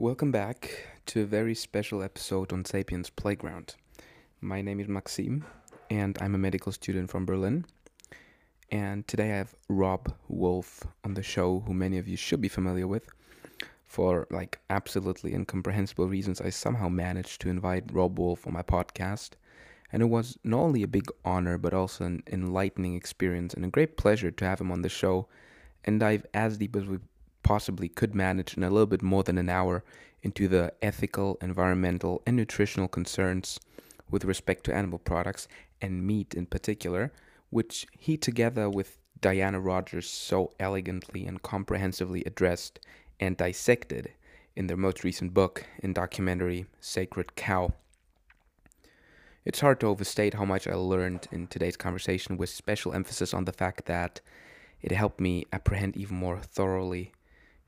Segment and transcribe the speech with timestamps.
[0.00, 3.74] Welcome back to a very special episode on Sapiens Playground.
[4.40, 5.44] My name is Maxime,
[5.90, 7.66] and I'm a medical student from Berlin.
[8.70, 12.48] And today I have Robb Wolf on the show, who many of you should be
[12.48, 13.10] familiar with.
[13.84, 19.32] For like absolutely incomprehensible reasons, I somehow managed to invite Robb Wolf on my podcast.
[19.92, 23.68] And it was not only a big honor, but also an enlightening experience and a
[23.68, 25.28] great pleasure to have him on the show
[25.84, 27.00] and dive as deep as we
[27.42, 29.84] possibly could manage in a little bit more than an hour
[30.22, 33.58] into the ethical, environmental, and nutritional concerns
[34.10, 35.48] with respect to animal products
[35.80, 37.12] and meat in particular,
[37.48, 42.80] which he, together with Diana Rodgers, so elegantly and comprehensively addressed
[43.18, 44.12] and dissected
[44.56, 47.72] in their most recent book and documentary, Sacred Cow.
[49.44, 53.46] It's hard to overstate how much I learned in today's conversation, with special emphasis on
[53.46, 54.20] the fact that
[54.82, 57.12] it helped me apprehend even more thoroughly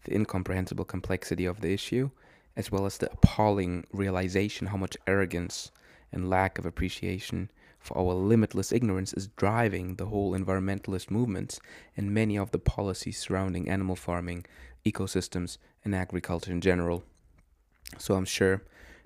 [0.05, 2.11] the incomprehensible complexity of the issue,
[2.57, 5.71] as well as the appalling realization how much arrogance
[6.11, 7.51] and lack of appreciation
[7.83, 11.59] for our limitless ignorance is driving the whole environmentalist movements
[11.97, 14.45] and many of the policies surrounding animal farming,
[14.87, 17.03] ecosystems, and agriculture in general.
[17.99, 18.63] So I'm sure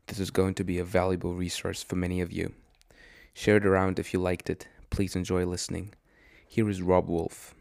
[0.07, 2.53] this is going to be a valuable resource for many of you.
[3.33, 4.69] Share it around if you liked it.
[4.91, 5.95] Please enjoy listening.
[6.47, 7.56] Here is Robb Wolf.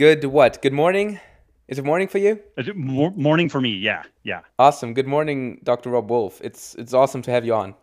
[0.00, 0.62] Good what?
[0.62, 1.20] Good morning?
[1.68, 2.40] Is it morning for you?
[2.74, 4.40] Morning for me, yeah, yeah.
[4.58, 4.94] Awesome.
[4.94, 5.90] Good morning, Dr.
[5.90, 6.40] Robb Wolf.
[6.42, 7.74] It's it's awesome to have you on.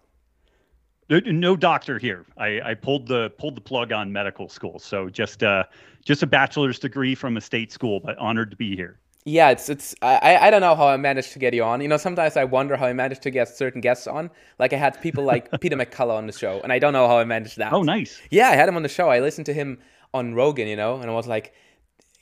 [1.11, 2.25] No doctor here.
[2.35, 5.65] I, I pulled the pulled the plug on medical school, so just uh
[6.03, 8.97] just a bachelor's degree from a state school, but honored to be here.
[9.25, 11.81] Yeah, it's it's I I don't know how I managed to get you on.
[11.81, 14.31] You know, sometimes I wonder how I managed to get certain guests on.
[14.57, 17.19] Like I had people like Peter McCullough on the show, and I don't know how
[17.19, 17.73] I managed that.
[17.73, 18.19] Oh, nice.
[18.31, 19.07] Yeah, I had him on the show.
[19.07, 19.77] I listened to him
[20.15, 21.53] on Rogan, you know, and I was like,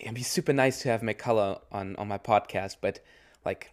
[0.05, 2.99] it'd be super nice to have McCullough on on my podcast, but
[3.43, 3.71] like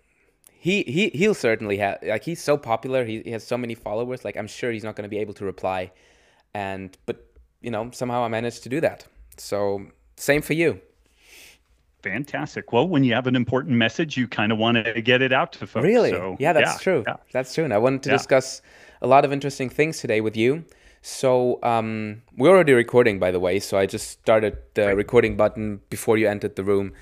[0.49, 3.05] he he he'll certainly have like he's so popular.
[3.05, 4.25] He, he has so many followers.
[4.25, 5.93] Like I'm sure he's not going to be able to reply,
[6.55, 7.27] and but
[7.61, 9.07] you know somehow I managed to do that.
[9.37, 10.81] So same for you.
[12.03, 12.73] Fantastic.
[12.73, 15.53] Well, when you have an important message, you kind of want to get it out
[15.53, 15.85] to folks.
[15.85, 16.11] Really?
[16.11, 17.05] So, yeah, that's yeah, true.
[17.07, 17.17] Yeah.
[17.31, 17.63] That's true.
[17.63, 18.17] And I wanted to yeah.
[18.17, 18.61] discuss
[19.03, 20.65] a lot of interesting things today with you.
[21.03, 23.59] So um, we're already recording, by the way.
[23.59, 24.97] So I just started the right.
[24.97, 26.93] recording button before you entered the room.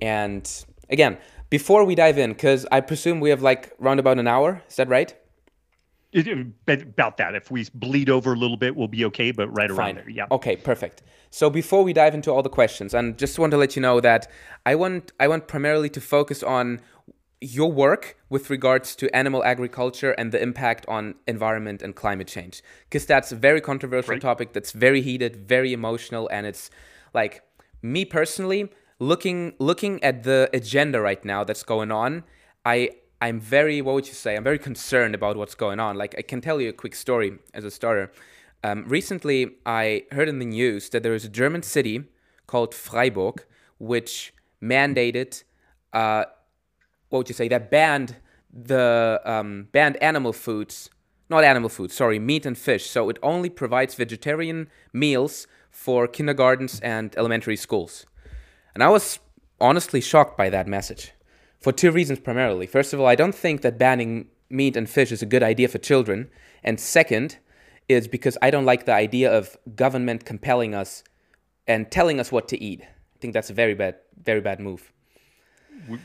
[0.00, 0.48] And
[0.90, 1.16] again,
[1.48, 4.62] before we dive in, because I presume we have like round about an hour.
[4.68, 5.16] Is that right?
[6.12, 7.34] It, about that.
[7.34, 9.32] If we bleed over a little bit, we'll be okay.
[9.32, 9.78] But right Fine.
[9.78, 10.26] around there, yeah.
[10.30, 11.02] Okay, perfect.
[11.30, 14.00] So before we dive into all the questions, and just want to let you know
[14.00, 14.30] that
[14.64, 16.80] I want I want primarily to focus on
[17.40, 22.62] your work with regards to animal agriculture and the impact on environment and climate change.
[22.84, 24.22] Because that's a very controversial right.
[24.22, 26.70] topic that's very heated very emotional and it's
[27.12, 27.42] like
[27.82, 32.24] me personally looking looking at the agenda right now that's going on
[32.64, 32.88] i
[33.20, 34.36] i'm very what would you say?
[34.36, 35.96] I'm very concerned about what's going on.
[35.96, 38.10] Like i can tell you a quick story as a starter.
[38.64, 42.04] Um, recently i heard in the news that there is a german city
[42.46, 43.44] called freiburg
[43.78, 44.32] which
[44.62, 45.44] mandated
[45.92, 46.24] uh,
[47.16, 48.16] what would you say that banned
[48.52, 50.90] the um, banned animal foods,
[51.30, 52.90] not animal foods, sorry, meat and fish.
[52.90, 58.04] So it only provides vegetarian meals for kindergartens and elementary schools.
[58.74, 59.18] And I was
[59.60, 61.12] honestly shocked by that message
[61.58, 62.66] for two reasons primarily.
[62.66, 65.68] First of all, I don't think that banning meat and fish is a good idea
[65.68, 66.28] for children.
[66.62, 67.38] And second
[67.88, 71.02] is because I don't like the idea of government compelling us
[71.66, 72.82] and telling us what to eat.
[72.82, 74.92] I think that's a very bad, very bad move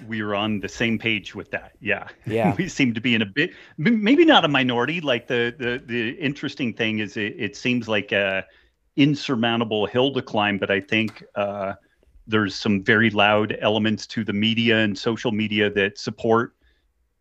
[0.07, 1.73] we were on the same page with that.
[1.79, 2.07] Yeah.
[2.25, 2.55] Yeah.
[2.57, 5.01] we seem to be in a bit, maybe not a minority.
[5.01, 8.45] Like the the the interesting thing is, it, it seems like a
[8.95, 11.73] insurmountable hill to climb, but I think uh,
[12.27, 16.53] there's some very loud elements to the media and social media that support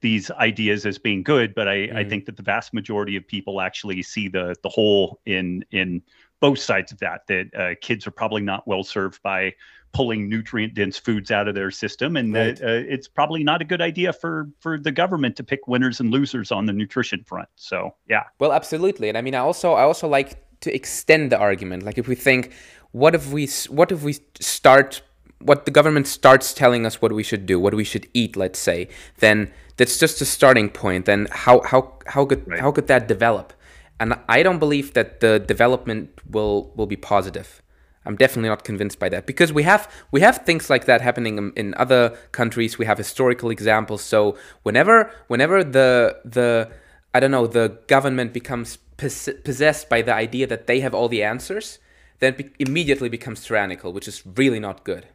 [0.00, 1.55] these ideas as being good.
[1.55, 1.96] But I, mm.
[1.96, 6.03] I think that the vast majority of people actually see the the whole in in
[6.41, 7.26] both sides of that.
[7.29, 9.55] That uh, kids are probably not well served by
[9.93, 12.57] pulling nutrient dense foods out of their system and right.
[12.57, 16.01] that uh, it's probably not a good idea for for the government to pick winners
[16.01, 17.49] and losers on the nutrition front.
[17.57, 18.25] So yeah.
[18.39, 19.09] Well absolutely.
[19.09, 21.83] And i mean i also i also like to extend the argument.
[21.83, 22.53] Like if we think
[22.93, 25.03] what if we what if we start
[25.39, 28.59] what the government starts telling us what we should do what we should eat let's
[28.59, 28.87] say
[29.21, 32.61] then that's just a starting point then how how how could right.
[32.61, 33.53] how could that develop?
[33.99, 37.63] And i don't believe that the development will will be positive
[38.06, 41.52] I'm definitely not convinced by that because we have we have things like that happening
[41.56, 42.79] in, other countries.
[42.79, 44.02] We have historical examples.
[44.02, 46.70] So whenever whenever the the
[47.12, 51.23] I don't know the government becomes possessed by the idea that they have all the
[51.23, 51.79] answers,
[52.20, 55.06] then it be- immediately becomes tyrannical, which is really not good.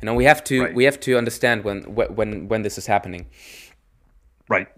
[0.00, 0.74] You know, we have to Right.
[0.74, 3.26] we have to understand when when when this is happening.
[4.48, 4.68] Right.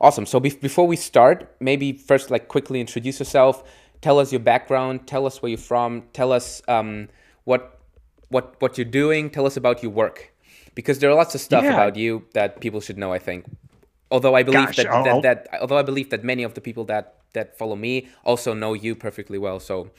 [0.00, 0.26] Awesome.
[0.26, 3.62] So bef before we start, maybe first like quickly introduce yourself.
[4.00, 5.06] Tell us your background.
[5.06, 6.02] Tell us where you're from.
[6.12, 7.08] Tell us um,
[7.44, 7.80] what
[8.28, 9.30] what what you're doing.
[9.30, 10.32] Tell us about your work,
[10.74, 11.74] because there are lots of stuff Yeah.
[11.74, 13.12] about you that people should know.
[13.12, 13.46] I think.
[14.10, 16.54] Although I believe Gosh, that, I'll- that, I'll- that although I believe that many of
[16.54, 19.58] the people that that follow me also know you perfectly well.
[19.60, 19.90] So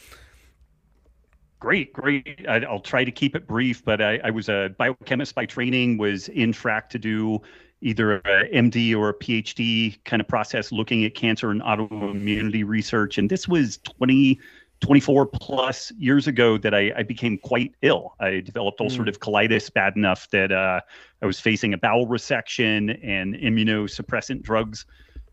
[1.59, 2.45] Great, great.
[2.47, 5.97] I, I'll try to keep it brief, but I, I was a biochemist by training,
[5.97, 7.41] was in track to do
[7.81, 13.18] either a MD or a PhD kind of process looking at cancer and autoimmunity research.
[13.18, 14.39] And this was 20,
[14.81, 18.15] 24 plus years ago that I, I became quite ill.
[18.19, 20.81] I developed ulcerative colitis bad enough that uh,
[21.21, 24.85] I was facing a bowel resection and immunosuppressant drugs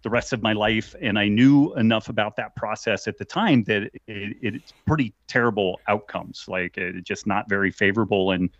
[0.04, 0.94] the rest of my life.
[1.00, 5.80] And I knew enough about that process at the time that it, it's pretty terrible
[5.88, 8.30] outcomes, like it, just not very favorable.
[8.30, 8.50] And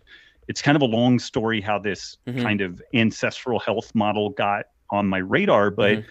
[0.47, 2.41] it's kind of a long story how this Mhm.
[2.41, 5.71] kind of ancestral health model got on my radar.
[5.71, 6.05] But Mhm.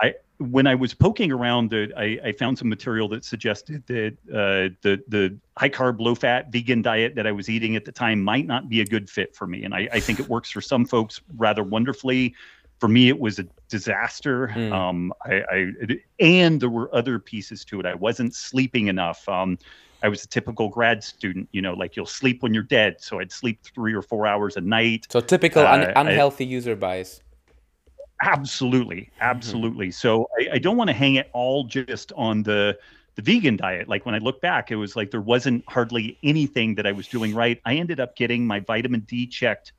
[0.00, 4.74] I, when I was poking around, I, I found some material that suggested that uh,
[4.82, 8.22] the the high carb, low fat vegan diet that I was eating at the time
[8.22, 9.64] might not be a good fit for me.
[9.64, 12.34] And I, I think it works for some folks rather wonderfully.
[12.80, 14.48] For me, it was a disaster.
[14.48, 14.72] Mm.
[14.72, 15.72] Um, I, I
[16.18, 17.86] and there were other pieces to it.
[17.86, 19.28] I wasn't sleeping enough.
[19.28, 19.56] Um,
[20.02, 22.96] I was a typical grad student, you know, like you'll sleep when you're dead.
[23.00, 25.06] So I'd sleep three or four hours a night.
[25.10, 27.20] so typical un- Uh, I- unhealthy user bias.
[28.22, 29.90] Absolutely, absolutely.
[29.90, 32.78] So I, I don't want to hang it all just on the
[33.14, 33.88] the vegan diet.
[33.88, 37.06] Like when I look back, it was like there wasn't hardly anything that I was
[37.08, 37.60] doing right.
[37.66, 39.72] I ended up getting my vitamin D checked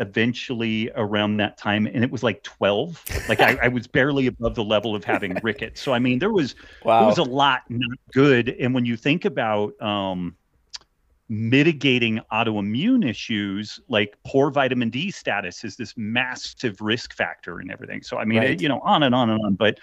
[0.00, 3.04] eventually around that time, and it was like twelve.
[3.28, 5.80] Like I, I was barely above the level of having rickets.
[5.80, 6.54] So I mean, there was
[6.84, 7.00] Wow.
[7.00, 8.50] there was a lot not good.
[8.60, 10.36] And when you think about um,
[11.28, 18.02] mitigating autoimmune issues, like poor vitamin D status is this massive risk factor and everything.
[18.02, 18.50] So I mean, Right.
[18.50, 19.54] it- you know, on and on and on.
[19.54, 19.78] But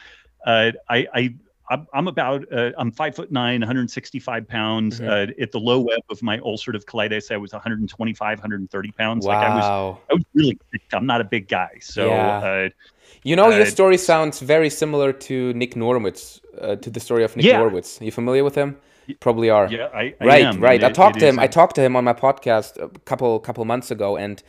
[0.45, 1.36] uh, I, I,
[1.69, 5.00] I'm, I'm about, uh, I'm five foot nine, 165 pounds.
[5.00, 5.07] Mhm.
[5.30, 9.25] Uh, at the low ebb of my ulcerative colitis, I was 125, 130 pounds.
[9.25, 10.00] Like I was, wow.
[10.10, 10.81] I was really, thick.
[10.94, 11.77] I'm not a big guy.
[11.81, 12.38] So Yeah.
[12.38, 12.69] uh,
[13.25, 17.24] You know, your Uh, story sounds very similar to Nick Norwitz, uh, to the story
[17.24, 17.60] of Nick Yeah.
[17.62, 18.01] Norwitz.
[18.01, 18.75] Are you familiar with him?
[19.21, 19.68] Probably are.
[19.71, 20.59] yeah, I, I right, am.
[20.59, 20.83] right.
[20.83, 21.36] I talked to him.
[21.39, 24.42] is I talked to him on my podcast a couple couple months ago, and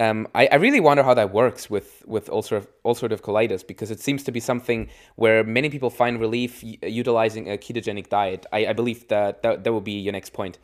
[0.00, 4.00] um, I, I really wonder how that works with with ulcer, ulcerative colitis because it
[4.00, 8.46] seems to be something where many people find relief y- utilizing a ketogenic diet.
[8.52, 10.58] I, I believe that, that that would be your next point.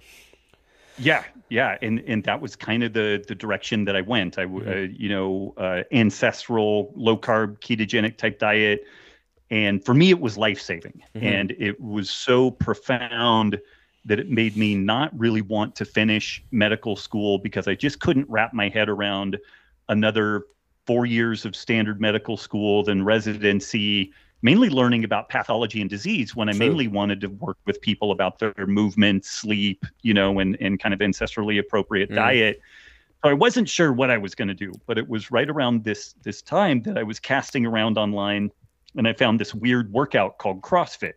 [0.99, 4.38] Yeah, yeah, and and that was kind of the the direction that I went.
[4.38, 4.67] I, Mhm.
[4.67, 8.85] uh, you know, uh, ancestral low carb ketogenic type diet,
[9.50, 11.23] and for me it was life saving, Mhm.
[11.23, 13.61] and it was so profound
[14.06, 18.28] that it made me not really want to finish medical school because I just couldn't
[18.31, 19.37] wrap my head around
[19.88, 20.45] another
[20.87, 26.49] four years of standard medical school, then residency, mainly learning about pathology and disease when
[26.49, 26.61] I True.
[26.61, 30.95] mainly wanted to work with people about their movement, sleep, you know, and, and kind
[30.95, 32.16] of ancestrally appropriate Mm.
[32.16, 32.61] diet.
[33.25, 35.83] So I wasn't sure what I was going to do, but it was right around
[35.83, 38.52] this this time that I was casting around online
[38.97, 41.14] and I found this weird workout called CrossFit.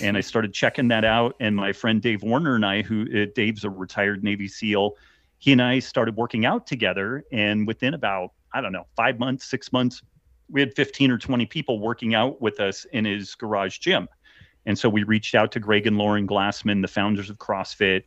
[0.00, 1.36] And I started checking that out.
[1.40, 4.96] And my friend Dave Werner and I, who uh, Dave's a retired Navy SEAL,
[5.38, 7.24] he and I started working out together.
[7.32, 10.02] And within about, I don't know, five months, six months,
[10.50, 14.08] we had 15 or 20 people working out with us in his garage gym.
[14.66, 18.04] And so we reached out to Greg and Lauren Glassman, the founders of CrossFit,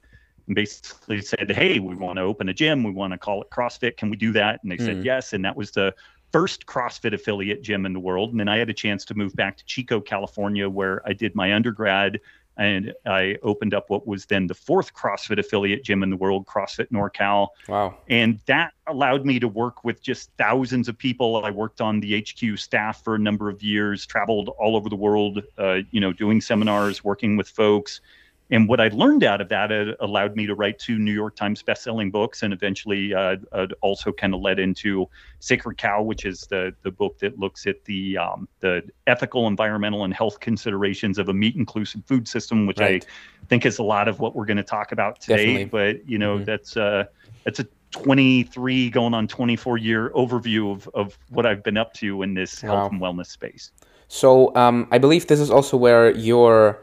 [0.48, 2.84] and basically said, Hey, we want to open a gym.
[2.84, 3.98] We want to call it CrossFit.
[3.98, 4.60] Can we do that?
[4.64, 5.04] And they said Mhm.
[5.04, 5.34] yes.
[5.34, 5.94] And that was the
[6.32, 8.32] first CrossFit affiliate gym in the world.
[8.32, 11.36] And then I had a chance to move back to Chico, California, where I did
[11.36, 12.20] my undergrad.
[12.58, 16.48] And I opened up what was then the fourth CrossFit affiliate gym in the world,
[16.48, 17.50] CrossFit NorCal.
[17.68, 17.98] Wow.
[18.10, 21.44] And that allowed me to work with just thousands of people.
[21.46, 24.96] I worked on the HQ staff for a number of years, traveled all over the
[24.96, 28.02] world, uh, you know, doing seminars, working with folks.
[28.50, 31.36] And what I learned out of that it allowed me to write two New York
[31.36, 36.26] Times bestselling books, and eventually uh, uh, also kind of led into Sacred Cow, which
[36.26, 41.18] is the the book that looks at the um, the ethical, environmental, and health considerations
[41.18, 43.06] of a meat inclusive food system, which Right.
[43.06, 45.46] I think is a lot of what we're going to talk about today.
[45.48, 45.66] Definitely.
[45.66, 46.46] But you know, Mhm.
[46.46, 47.04] that's uh,
[47.44, 52.22] that's a 23 going on 24 year overview of, of what I've been up to
[52.22, 52.70] in this Wow.
[52.78, 53.72] health and wellness space.
[54.08, 56.80] So um, I believe this is also where your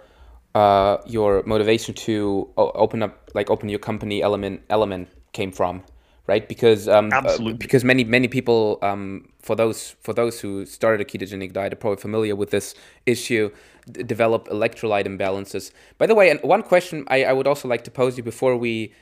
[0.55, 5.83] uh, your motivation to open up, like open your company element element came from,
[6.27, 6.49] right?
[6.49, 7.59] Because um, uh, Absolutely.
[7.59, 11.77] because many many people um, for those for those who started a ketogenic diet are
[11.77, 12.75] probably familiar with this
[13.07, 13.51] issue.
[13.91, 15.71] D- develop electrolyte imbalances.
[15.99, 18.57] By the way, and one question I, I would also like to pose you before
[18.57, 18.95] we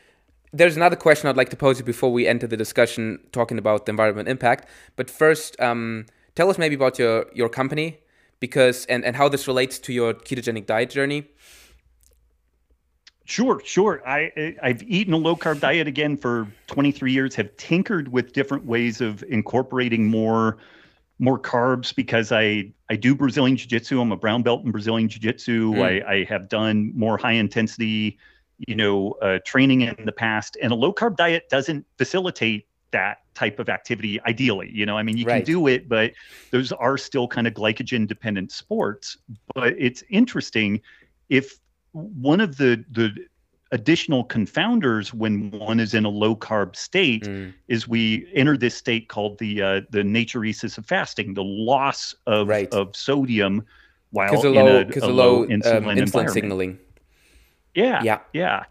[0.52, 3.86] there's another question I'd like to pose you before we enter the discussion talking about
[3.86, 4.68] the environment impact.
[4.96, 8.01] But first, um, tell us maybe about your your company
[8.42, 11.24] because and, and how this relates to your ketogenic diet journey.
[13.24, 14.02] Sure, sure.
[14.06, 17.36] I I've eaten a low carb diet again for 23 years.
[17.36, 20.58] Have tinkered with different ways of incorporating more
[21.20, 24.00] more carbs because I I do Brazilian Jiu Jitsu.
[24.00, 25.74] I'm a brown belt in Brazilian Jiu Jitsu.
[25.74, 26.04] Mm.
[26.04, 28.18] I, I have done more high intensity,
[28.66, 33.18] you know, uh, training in the past, and a low carb diet doesn't facilitate that
[33.34, 35.44] type of activity ideally you know i mean you right.
[35.44, 36.12] can do it but
[36.50, 39.16] those are still kind of glycogen dependent sports
[39.54, 40.80] but it's interesting
[41.28, 41.58] if
[41.92, 43.12] one of the the
[43.72, 47.52] additional confounders when one is in a low carb state mm.
[47.68, 52.48] is we enter this state called the uh, the natriuresis of fasting, the loss of
[52.48, 52.72] right.
[52.72, 53.64] of sodium
[54.10, 56.78] while in low, a, a, low, low insulin, um, insulin signaling.
[57.74, 58.64] Yeah, yeah, yeah.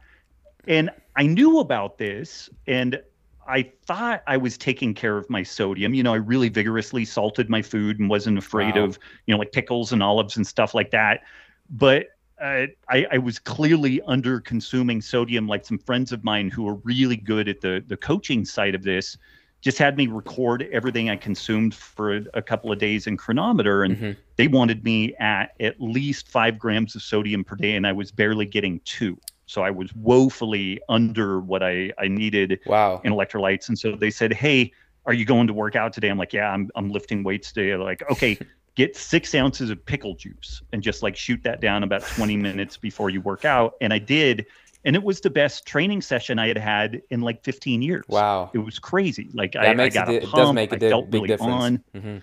[0.68, 3.02] And I knew about this, and
[3.48, 5.94] I thought I was taking care of my sodium.
[5.94, 8.86] You know, I really vigorously salted my food and wasn't afraid wow.
[8.86, 11.22] of you know like pickles and olives and stuff like that.
[11.70, 12.08] But
[12.42, 15.48] uh, I, I, was clearly under consuming sodium.
[15.48, 18.84] Like some friends of mine who are really good at the the coaching side of
[18.84, 19.18] this,
[19.62, 23.84] just had me record everything I consumed for a, a couple of days in Cronometer,
[23.84, 24.12] and mm-hmm.
[24.36, 28.12] they wanted me at at least five grams of sodium per day, and I was
[28.12, 29.18] barely getting two.
[29.52, 33.02] So I was woefully under what I I needed wow.
[33.04, 34.72] in electrolytes, and so they said, "Hey."
[35.04, 36.10] Are you going to work out today?
[36.10, 37.70] I'm like, yeah, I'm, I'm lifting weights today.
[37.70, 38.38] They're like, okay,
[38.76, 42.78] get six ounces of pickle juice and just like shoot that down about 20 minutes
[42.78, 43.74] before you work out.
[43.82, 44.46] And I did.
[44.86, 48.06] And it was the best training session I had had in like 15 years.
[48.08, 48.50] Wow.
[48.54, 49.30] It was crazy.
[49.34, 51.52] Like I, I, got a, pump, it does make a felt big really difference.
[51.52, 51.84] On.
[51.96, 52.18] Mm-hmm.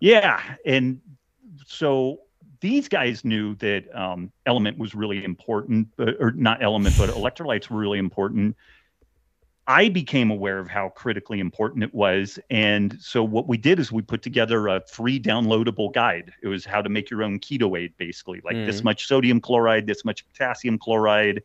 [0.00, 0.42] Yeah.
[0.64, 1.00] And
[1.66, 2.20] so
[2.60, 7.78] these guys knew that um, element was really important, or not element, but electrolytes were
[7.78, 8.56] really important.
[9.68, 12.38] I became aware of how critically important it was.
[12.50, 16.32] And so what we did is we put together a free downloadable guide.
[16.42, 18.66] It was how to make your own keto aid, basically, like mm.
[18.66, 21.42] this much sodium chloride, this much potassium chloride,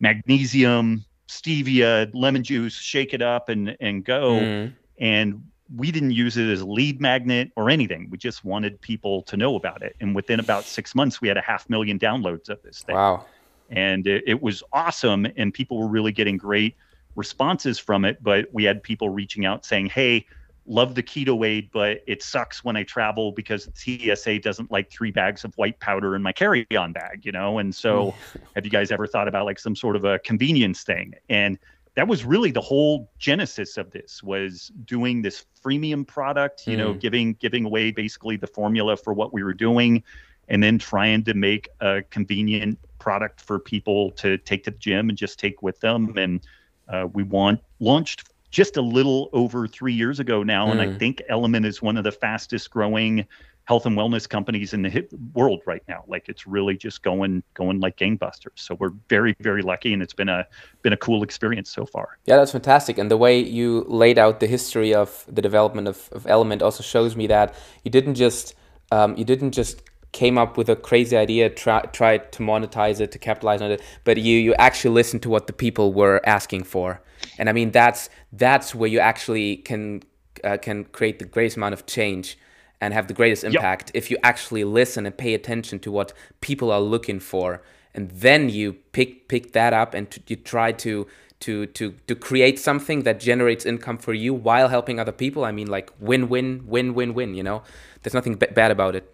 [0.00, 4.32] magnesium, stevia, lemon juice, shake it up and and go.
[4.32, 4.74] Mm.
[4.98, 5.42] And
[5.74, 8.08] we didn't use it as a lead magnet or anything.
[8.10, 9.96] We just wanted people to know about it.
[10.00, 12.94] And within about six months, we had a half million downloads of this thing.
[12.94, 13.24] Wow.
[13.70, 15.26] And it, it was awesome.
[15.36, 16.76] And people were really getting great
[17.16, 20.26] responses from it, but we had people reaching out saying, "Hey,
[20.66, 25.10] love the keto aid, but it sucks when I travel because TSA doesn't like three
[25.10, 28.14] bags of white powder in my carry-on bag, you know." And so, mm.
[28.54, 31.14] have you guys ever thought about like some sort of a convenience thing?
[31.28, 31.58] And
[31.94, 36.78] that was really the whole genesis of this was doing this freemium product, you mm.
[36.78, 40.02] know, giving giving away basically the formula for what we were doing
[40.48, 45.08] and then trying to make a convenient product for people to take to the gym
[45.08, 46.40] and just take with them and
[46.88, 50.72] uh, we want launched just a little over three years ago now, mm.
[50.72, 50.98] and I mm.
[50.98, 53.26] think Element is one of the fastest growing
[53.64, 56.04] health and wellness companies in the world right now.
[56.06, 58.56] Like it's really just going going like gangbusters.
[58.56, 60.46] So we're very very lucky, and it's been a
[60.82, 62.18] been a cool experience so far.
[62.24, 62.98] Yeah, that's fantastic.
[62.98, 66.82] And the way you laid out the history of the development of, of Element also
[66.82, 67.54] shows me that
[67.84, 68.54] you didn't just
[68.90, 73.10] um, you didn't just came up with a crazy idea, try, tried to monetize it,
[73.12, 76.64] to capitalize on it, but you you actually listened to what the people were asking
[76.64, 77.00] for,
[77.38, 80.02] and I mean that's that's where you actually can
[80.44, 82.36] uh, can create the greatest amount of change
[82.82, 84.02] and have the greatest impact yep.
[84.02, 87.62] if you actually listen and pay attention to what people are looking for,
[87.94, 91.06] and then you pick pick that up and you try to
[91.38, 95.44] to to to create something that generates income for you while helping other people.
[95.44, 97.34] I mean, like win win win win win.
[97.34, 97.62] You know,
[98.02, 99.08] there's nothing bad about it.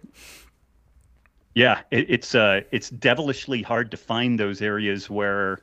[1.53, 5.59] Yeah, it, it's uh, it's devilishly hard to find those areas where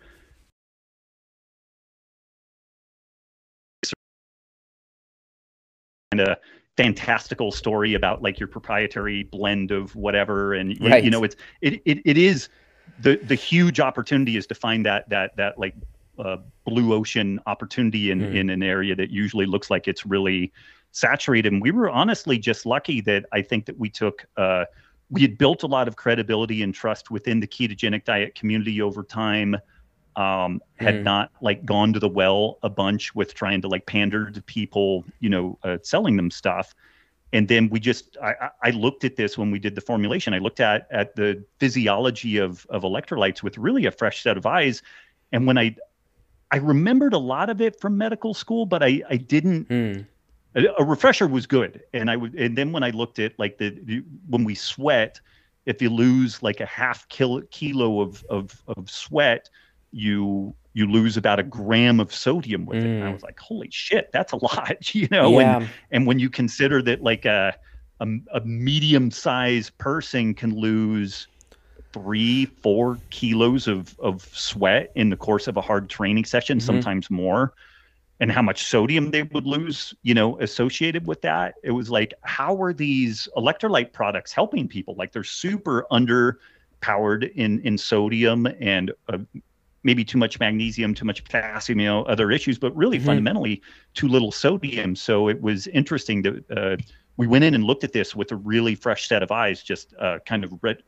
[6.13, 6.39] and a
[6.77, 11.03] fantastical story about like your proprietary blend of whatever, and right.
[11.03, 12.49] you, know, it's it, it it is
[13.01, 15.75] the the huge opportunity is to find that that that like
[16.19, 18.35] uh, blue ocean opportunity in mm.
[18.35, 20.53] in an area that usually looks like it's really
[20.93, 21.53] saturated.
[21.53, 24.27] And we were honestly just lucky that I think that we took.
[24.37, 24.65] Uh,
[25.09, 29.05] we had built a lot of credibility and trust within the ketogenic diet community over
[29.05, 29.57] time.
[30.17, 31.03] Um, had mm.
[31.03, 35.05] not like gone to the well a bunch with trying to like pander to people,
[35.21, 36.75] you know, uh, selling them stuff.
[37.35, 40.33] And then we just, I, I looked at this when we did the formulation.
[40.33, 44.47] I looked at at the physiology of of electrolytes with really a fresh set of
[44.47, 44.81] eyes.
[45.33, 45.77] And when I,
[46.51, 49.69] I remembered a lot of it from medical school, but I I didn't.
[49.69, 50.07] Mm
[50.79, 54.03] a refresher was good and i would and then when i looked at like the
[54.31, 55.21] when we sweat
[55.67, 59.51] if you lose like a half kilo, kilo of, of, of sweat
[59.93, 62.85] you you lose about a gram of sodium with mm.
[62.85, 62.87] it.
[62.87, 63.15] And I mm.
[63.15, 65.41] was like, holy shit, that's a lot, you know?
[65.41, 65.57] Yeah.
[65.57, 67.57] And, and when you consider that like a,
[68.01, 71.29] a, a medium sized person can lose
[71.95, 76.67] three, four kilos of, of sweat in the course of a hard training session, mm-hmm.
[76.67, 77.55] sometimes more,
[78.21, 81.55] and how much sodium they would lose, you know, associated with that.
[81.63, 84.95] It was like, how are these electrolyte products helping people?
[84.99, 89.19] Like they're super underpowered in, in sodium and uh,
[89.87, 93.07] maybe too much magnesium, too much potassium, you know, other issues, but really mm-hmm.
[93.07, 93.63] fundamentally
[93.95, 94.97] too little sodium.
[94.97, 96.77] So it was interesting that uh,
[97.17, 99.95] we went in and looked at this with a really fresh set of eyes, just
[99.99, 100.83] uh, kind of read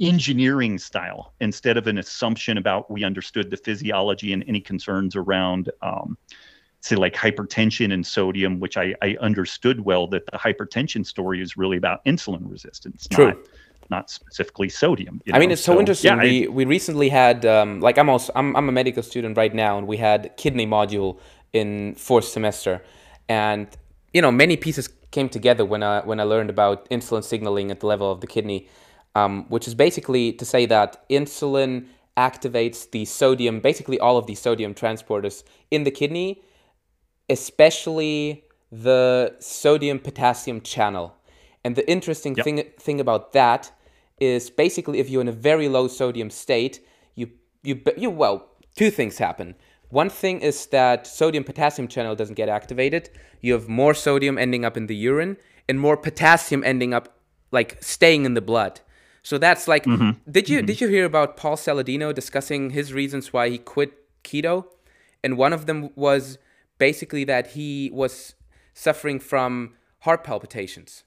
[0.00, 5.70] engineering style instead of an assumption about we understood the physiology and any concerns around
[5.80, 6.16] um,
[6.80, 11.56] say like hypertension and sodium which I, I understood well that the hypertension story is
[11.56, 13.26] really about insulin resistance True.
[13.26, 13.36] not
[13.96, 15.14] not specifically sodium.
[15.26, 15.38] I know?
[15.40, 16.16] mean, it's so, so interesting.
[16.16, 19.36] Yeah, we, I, we recently had, um, like, I'm also, I'm, I'm a medical student
[19.36, 21.10] right now, and we had kidney module
[21.52, 22.74] in fourth semester.
[23.28, 23.68] And,
[24.14, 27.78] you know, many pieces came together when I, when I learned about insulin signaling at
[27.80, 28.60] the level of the kidney,
[29.14, 34.34] um, which is basically to say that insulin activates the sodium, basically all of the
[34.34, 36.42] sodium transporters in the kidney,
[37.28, 41.14] especially the sodium potassium channel.
[41.64, 42.44] And the interesting yep.
[42.44, 43.70] thing thing about that
[44.22, 46.80] is basically if you're in a very low sodium state,
[47.14, 47.30] you
[47.62, 49.54] you you well, two things happen.
[49.88, 53.10] One thing is that sodium potassium channel doesn't get activated.
[53.40, 55.36] You have more sodium ending up in the urine
[55.68, 57.18] and more potassium ending up
[57.50, 58.80] like staying in the blood.
[59.22, 60.12] So that's like mm-hmm.
[60.30, 60.66] did you mm-hmm.
[60.66, 63.92] did you hear about Paul Saladino discussing his reasons why he quit
[64.24, 64.64] keto?
[65.24, 66.38] And one of them was
[66.78, 68.34] basically that he was
[68.74, 71.04] suffering from heart palpitations.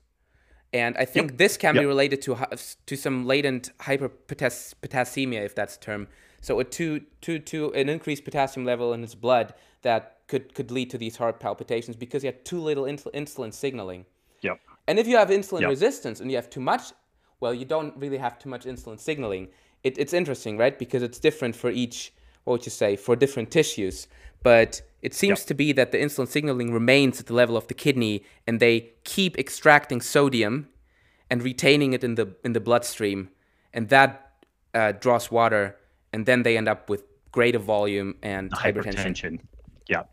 [0.76, 1.38] And I think yep.
[1.38, 1.84] this can yep.
[1.84, 2.38] be related to
[2.86, 6.08] to some latent hyperpotassemia, if that's a term.
[6.42, 10.72] So a to, to, to an increased potassium level in his blood that could, could
[10.72, 14.06] lead to these heart palpitations because he had too little insulin signaling.
[14.42, 14.60] Yep.
[14.88, 15.70] And if you have insulin yep.
[15.70, 16.92] resistance and you have too much,
[17.40, 19.48] well, you don't really have too much insulin signaling.
[19.84, 20.78] It, it's interesting, right?
[20.78, 24.08] Because it's different for each, what would you say, for different tissues.
[24.46, 25.48] But it seems yep.
[25.48, 28.92] to be that the insulin signaling remains at the level of the kidney and they
[29.04, 30.70] keep extracting sodium
[31.32, 33.30] and retaining it in the in the bloodstream
[33.74, 34.34] and that
[34.76, 35.76] uh, draws water
[36.14, 38.94] and then they end up with greater volume and hypertension.
[38.94, 39.40] hypertension.
[39.90, 40.04] Yeah.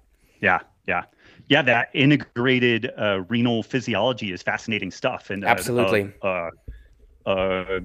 [0.40, 0.60] Yeah.
[0.88, 1.02] Yeah.
[1.48, 5.28] Yeah, that integrated uh, renal physiology is fascinating stuff.
[5.28, 6.48] And uh, absolutely, uh,
[7.26, 7.80] uh,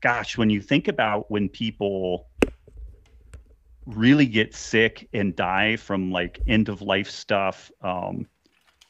[0.00, 2.28] gosh, when you think about when people
[3.86, 7.70] really get sick and die from like end of life stuff.
[7.80, 8.26] Um,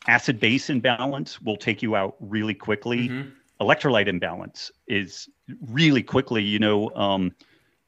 [0.06, 3.08] acid base imbalance will take you out really quickly.
[3.08, 3.28] Mm-hmm.
[3.60, 5.28] Electrolyte imbalance is
[5.68, 7.32] really quickly, you know, um,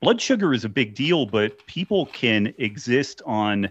[0.00, 3.70] blood sugar is a big deal, but people can exist on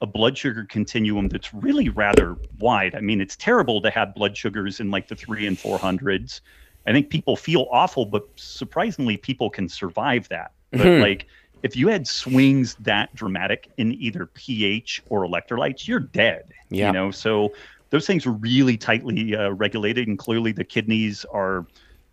[0.00, 2.94] a blood sugar continuum that's really rather wide.
[2.94, 6.40] I mean, it's terrible to have blood sugars in like the three and four hundreds.
[6.86, 10.52] I think people feel awful, but surprisingly, people can survive that.
[10.70, 11.02] But mm-hmm.
[11.02, 11.26] like,
[11.62, 16.52] if you had swings that dramatic in either pH or electrolytes, you're dead.
[16.70, 16.88] Yeah.
[16.88, 17.52] You know, so
[17.90, 21.66] those things are really tightly uh, regulated, and clearly the kidneys are,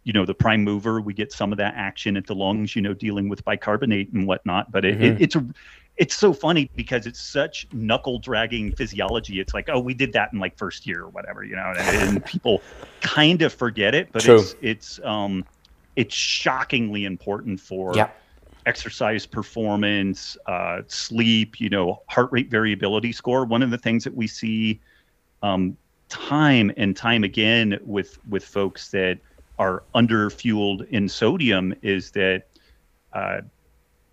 [0.04, 1.02] you know, the prime mover.
[1.02, 4.28] We get some of that action at the lungs, you know, dealing with bicarbonate and
[4.28, 4.72] whatnot.
[4.72, 5.04] But it, mm-hmm.
[5.04, 5.46] it, it's a
[5.98, 9.40] it's so funny because it's such knuckle dragging physiology.
[9.40, 11.98] It's like, oh, we did that in like first year or whatever, you know, and,
[11.98, 12.62] and people
[13.02, 14.40] kind of forget it, but True.
[14.40, 15.46] it's it's um
[15.96, 18.10] it's shockingly important for yeah
[18.66, 23.46] exercise performance, uh, sleep, you know, heart rate variability score.
[23.46, 24.80] One of the things that we see
[25.42, 25.78] um,
[26.10, 29.20] time and time again with with folks that
[29.60, 32.44] are under fueled in sodium is that
[33.14, 33.42] uh,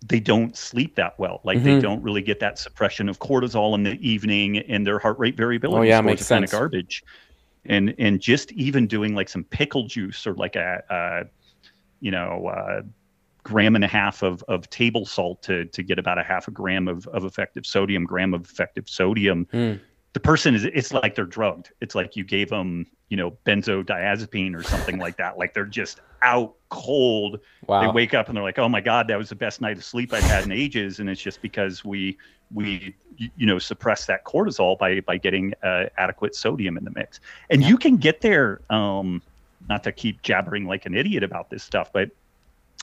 [0.07, 1.41] they don't sleep that well.
[1.43, 1.65] Like mm-hmm.
[1.65, 5.35] they don't really get that suppression of cortisol in the evening, and their heart rate
[5.35, 7.03] variability oh, yeah, makes kind of garbage.
[7.65, 11.23] And and just even doing like some pickle juice or like a, a
[11.99, 12.81] you know uh,
[13.43, 16.51] gram and a half of, of table salt to, to get about a half a
[16.51, 19.47] gram of, of effective sodium, gram of effective sodium.
[19.53, 19.79] Mm.
[20.13, 21.71] The person is, it's like they're drugged.
[21.79, 25.37] It's like you gave them, you know, benzodiazepine or something like that.
[25.37, 27.39] Like they're just out cold.
[27.65, 27.81] Wow.
[27.81, 29.83] They wake up and they're like, oh my God, that was the best night of
[29.83, 30.99] sleep I've had in ages.
[30.99, 32.17] And it's just because we,
[32.53, 37.21] we, you know, suppress that cortisol by, by getting uh, adequate sodium in the mix.
[37.49, 37.69] And yeah.
[37.69, 39.21] you can get there, um,
[39.69, 42.09] not to keep jabbering like an idiot about this stuff, but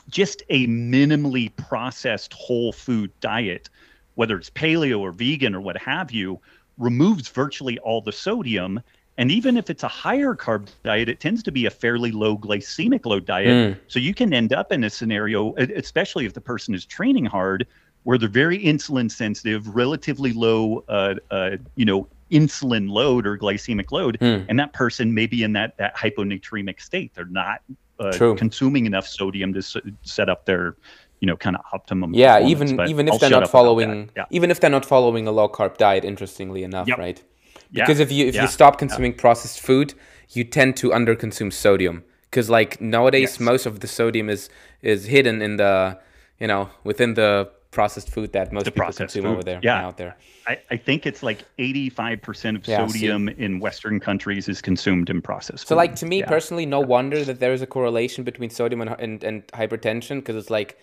[0.08, 3.68] just a minimally processed whole food diet,
[4.14, 6.40] whether it's paleo or vegan or what have you,
[6.78, 8.80] removes virtually all the sodium.
[9.16, 12.38] And even if it's a higher carb diet, it tends to be a fairly low
[12.38, 13.48] glycemic load diet.
[13.48, 13.80] Mm.
[13.88, 17.66] So you can end up in a scenario, especially if the person is training hard,
[18.04, 23.90] where they're very insulin sensitive, relatively low, uh, uh, you know, insulin load or glycemic
[23.90, 24.46] load, Mm.
[24.48, 27.12] and that person may be in that that hyponatremic state.
[27.14, 27.62] They're not
[28.00, 30.76] uh, consuming enough sodium to s- set up their,
[31.20, 32.14] you know, kind of optimum.
[32.14, 35.32] Yeah, even even if I'll they're not following, yeah, even if they're not following a
[35.32, 36.04] low carb diet.
[36.04, 36.98] Interestingly enough, Yep.
[36.98, 37.22] right?
[37.70, 39.94] yeah, Because if you if yeah, you stop consuming processed food,
[40.30, 42.04] you tend to underconsume sodium.
[42.30, 43.40] Because like nowadays, Yes.
[43.40, 44.48] most of the sodium is
[44.82, 45.98] is hidden in the
[46.38, 49.86] you know within the processed food that most The people consume food, over there yeah.
[49.86, 50.16] out there.
[50.46, 52.92] I, I think it's like 85% of Yeah, see.
[53.00, 55.76] sodium in Western countries is consumed in processed So food.
[55.76, 56.26] like to me Yeah.
[56.28, 60.36] personally, no wonder that there is a correlation between sodium and and, and hypertension because
[60.36, 60.78] it's like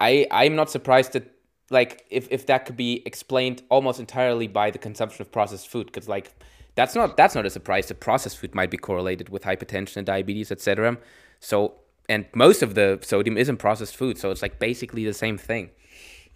[0.00, 1.24] I I'm not surprised that
[1.70, 5.86] like if, if that could be explained almost entirely by the consumption of processed food
[5.86, 6.32] because like
[6.74, 10.06] that's not that's not a surprise that processed food might be correlated with hypertension and
[10.06, 10.96] diabetes etc.
[11.40, 11.74] So
[12.08, 15.38] and most of the sodium is in processed food, so it's like basically the same
[15.38, 15.70] thing,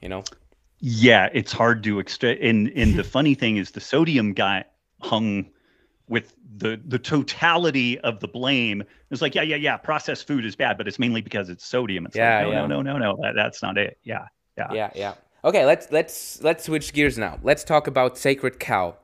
[0.00, 0.26] you know.
[0.80, 2.40] Yeah, it's hard to extract.
[2.42, 4.66] And and the funny thing is, the sodium got
[5.00, 5.50] hung
[6.08, 8.84] with the the totality of the blame.
[9.10, 12.06] It's like, yeah, yeah, yeah, processed food is bad, but it's mainly because it's sodium.
[12.06, 12.66] It's Yeah, like, no, yeah.
[12.66, 13.98] no, no, no, no, that, that's not it.
[14.04, 14.26] Yeah,
[14.58, 15.14] yeah, Yeah, yeah.
[15.44, 17.38] Okay, let's let's let's switch gears now.
[17.42, 18.96] Let's talk about Sacred Cow.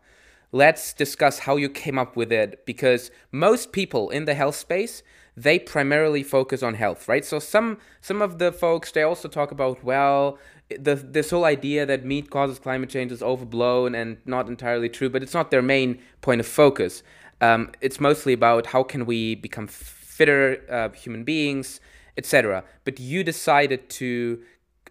[0.50, 5.02] Let's discuss how you came up with it because most people in the health space
[5.37, 7.24] they primarily focus on health, right?
[7.24, 10.38] So some some of the folks they also talk about well
[10.80, 15.08] the this whole idea that meat causes climate change is overblown and not entirely true,
[15.11, 17.02] but it's not their main point of focus.
[17.40, 21.80] Um, it's mostly about how can we become fitter uh, human beings,
[22.16, 22.64] etc.
[22.85, 24.42] But you decided to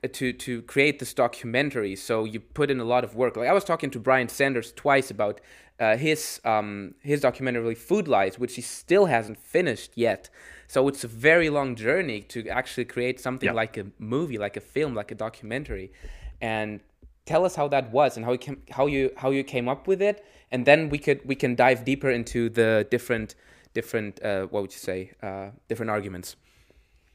[0.08, 3.54] to to create this documentary so you put in a lot of work like i
[3.54, 5.40] was talking to brian sanders twice about
[5.80, 10.30] uh, his um, his documentary food lies which he still hasn't finished yet
[10.74, 13.62] so it's a very long journey to actually create something Yeah.
[13.64, 15.92] like a movie like a film like a documentary.
[16.40, 16.80] And
[17.26, 19.86] tell us how that was and how you came, how you how you came up
[19.86, 20.24] with it.
[20.50, 23.36] And then we could we can dive deeper into the different
[23.74, 26.38] different uh, what would you say uh, different arguments.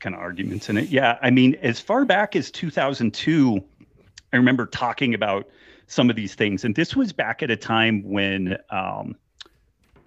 [0.01, 0.91] Kind of arguments in it.
[0.91, 3.65] Yeah, I mean, as far back as 2002,
[4.35, 5.49] I remember talking about
[5.87, 9.17] some of these things, and this was back at a time when um,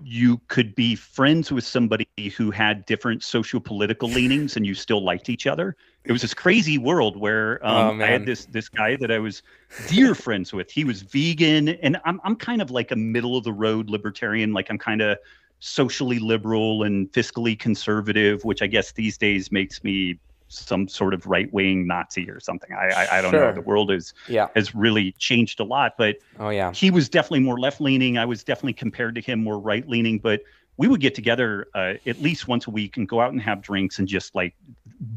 [0.03, 2.07] you could be friends with somebody
[2.37, 5.75] who had different social political leanings, and you still liked each other.
[6.05, 9.19] It was this crazy world where Oh, um, I had this this guy that I
[9.19, 9.43] was
[9.87, 10.71] dear friends with.
[10.71, 14.53] He was vegan, and I'm I'm kind of like a middle of the road libertarian.
[14.53, 15.17] Like I'm kind of
[15.59, 21.25] socially liberal and fiscally conservative, which I guess these days makes me some sort of
[21.25, 22.71] right wing Nazi or something.
[22.73, 23.47] I I, I don't Sure.
[23.47, 23.53] know.
[23.53, 27.39] The world is yeah has really changed a lot, but oh yeah he was definitely
[27.41, 28.17] more left leaning.
[28.17, 30.41] I was definitely compared to him more right leaning, but
[30.77, 33.61] we would get together uh, at least once a week and go out and have
[33.61, 34.55] drinks and just like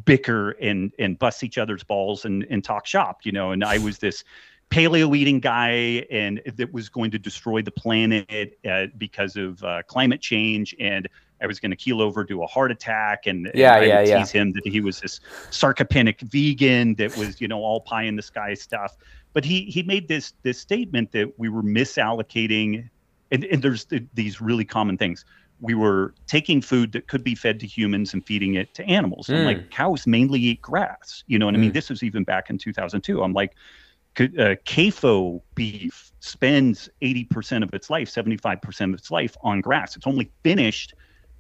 [0.04, 3.52] bicker and and bust each other's balls and and talk shop, you know.
[3.52, 4.24] And I was this
[4.70, 9.82] paleo eating guy and that was going to destroy the planet uh, because of uh,
[9.86, 11.08] climate change and
[11.42, 13.98] I was going to keel over do a heart attack and, and Yeah, I yeah,
[14.00, 14.18] would yeah.
[14.18, 18.16] tease him that he was this sarcopenic vegan that was you know all pie in
[18.16, 18.96] the sky stuff
[19.34, 22.88] but he he made this this statement that we were misallocating
[23.30, 25.24] and, and there's th- these really common things
[25.60, 29.28] we were taking food that could be fed to humans and feeding it to animals
[29.28, 29.44] and Mm.
[29.46, 31.74] like cows mainly eat grass you know what i mean Mm.
[31.74, 33.54] this was even back in 2002 i'm like
[34.18, 39.96] uh, CAFO beef spends 80% of its life, 75% of its life on grass.
[39.96, 40.92] It's only finished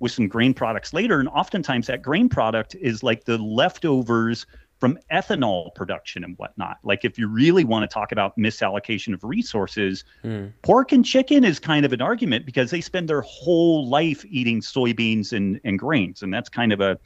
[0.02, 1.20] with some grain products later.
[1.20, 4.44] And oftentimes that grain product is like the leftovers
[4.80, 6.78] from ethanol production and whatnot.
[6.82, 10.52] Like if you really want to talk about misallocation of resources, Mm.
[10.62, 14.60] pork and chicken is kind of an argument because they spend their whole life eating
[14.60, 16.22] soybeans and, and grains.
[16.22, 16.98] And that's kind of a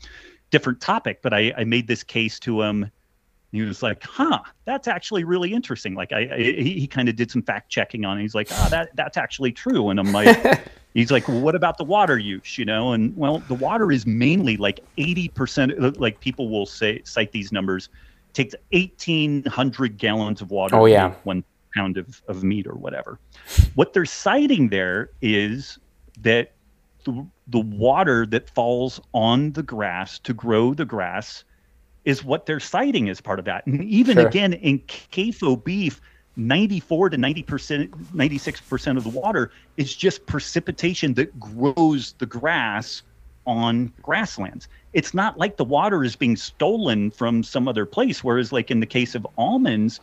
[0.50, 1.20] different topic.
[1.22, 2.90] But I, I made this case to him.
[3.52, 7.16] He was like, "Huh, that's actually really interesting." Like, I, I he, he kind of
[7.16, 8.22] did some fact checking on it.
[8.22, 10.60] He's like, "Ah, that that's actually true." And I'm like,
[10.98, 14.06] he's like, "Well, what about the water use?" You know, and well, the water is
[14.06, 15.72] mainly like 80 percent.
[15.78, 17.88] Uh, like people will say cite these numbers.
[18.32, 20.76] Takes 1,800 gallons of water.
[20.76, 21.14] Oh, yeah.
[21.24, 21.42] one
[21.74, 23.18] pound of, of meat or whatever.
[23.76, 25.78] What they're citing there is
[26.20, 26.52] that
[27.04, 31.44] the, the water that falls on the grass to grow the grass
[32.04, 33.66] is what they're citing as part of that.
[33.66, 34.26] And even Sure.
[34.28, 36.00] again in CAFO beef,
[36.36, 42.26] 94 to 90 percent, 96 percent of the water is just precipitation that grows the
[42.26, 43.02] grass
[43.46, 44.68] on grasslands.
[44.92, 48.22] It's not like the water is being stolen from some other place.
[48.22, 50.00] Whereas, like in the case of almonds,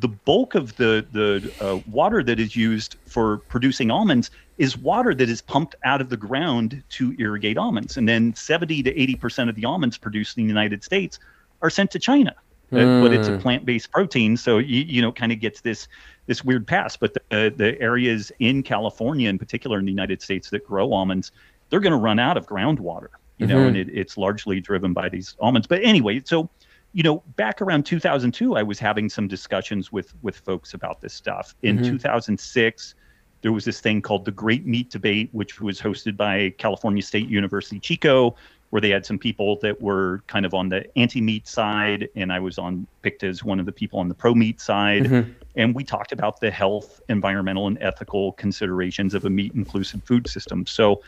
[0.00, 5.14] the bulk of the the uh, water that is used for producing almonds is water
[5.14, 9.14] that is pumped out of the ground to irrigate almonds, and then 70 to 80
[9.16, 11.18] percent of the almonds produced in the United States
[11.60, 12.34] are sent to China.
[12.72, 13.40] Uh, but it's a Mm.
[13.40, 15.88] plant-based protein, so you, you know, kind of gets this
[16.26, 16.96] this weird pass.
[16.96, 21.32] But the the areas in California, in particular in the United States, that grow almonds,
[21.70, 23.08] they're going to run out of groundwater,
[23.38, 23.68] you know, Mhm.
[23.68, 25.66] and it, it's largely driven by these almonds.
[25.66, 26.48] But anyway, so
[26.94, 31.14] you know, back around 2002, I was having some discussions with with folks about this
[31.14, 31.54] stuff.
[31.62, 31.84] In Mhm.
[31.86, 32.94] 2006,
[33.40, 37.28] there was this thing called the Great Meat Debate, which was hosted by California State
[37.28, 38.36] University Chico,
[38.72, 42.40] where they had some people that were kind of on the anti-meat side, and I
[42.40, 45.34] was on picked as one of the people on the pro-meat side, Mhm.
[45.56, 50.66] and we talked about the health, environmental, and ethical considerations of a meat-inclusive food system.
[50.66, 51.02] So.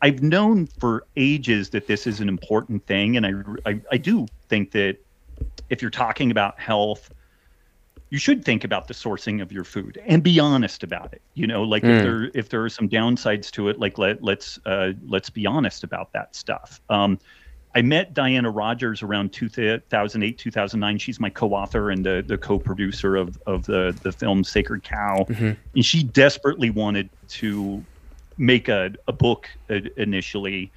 [0.00, 3.32] I've known for ages that this is an important thing, and I,
[3.68, 4.96] I, I do think that
[5.70, 7.10] if you're talking about health,
[8.10, 11.20] you should think about the sourcing of your food and be honest about it.
[11.34, 11.96] You know, like Mm.
[11.96, 15.46] if there if there are some downsides to it, like let let's uh, let's be
[15.46, 16.80] honest about that stuff.
[16.88, 17.18] Um,
[17.74, 20.98] I met Diana Rodgers around 2008, 2009.
[20.98, 25.26] She's my co-author and the, the co-producer of, of the, the film Sacred Cow.
[25.28, 25.54] Mhm.
[25.74, 27.84] And she desperately wanted to
[28.38, 30.72] make a, a book uh, initially.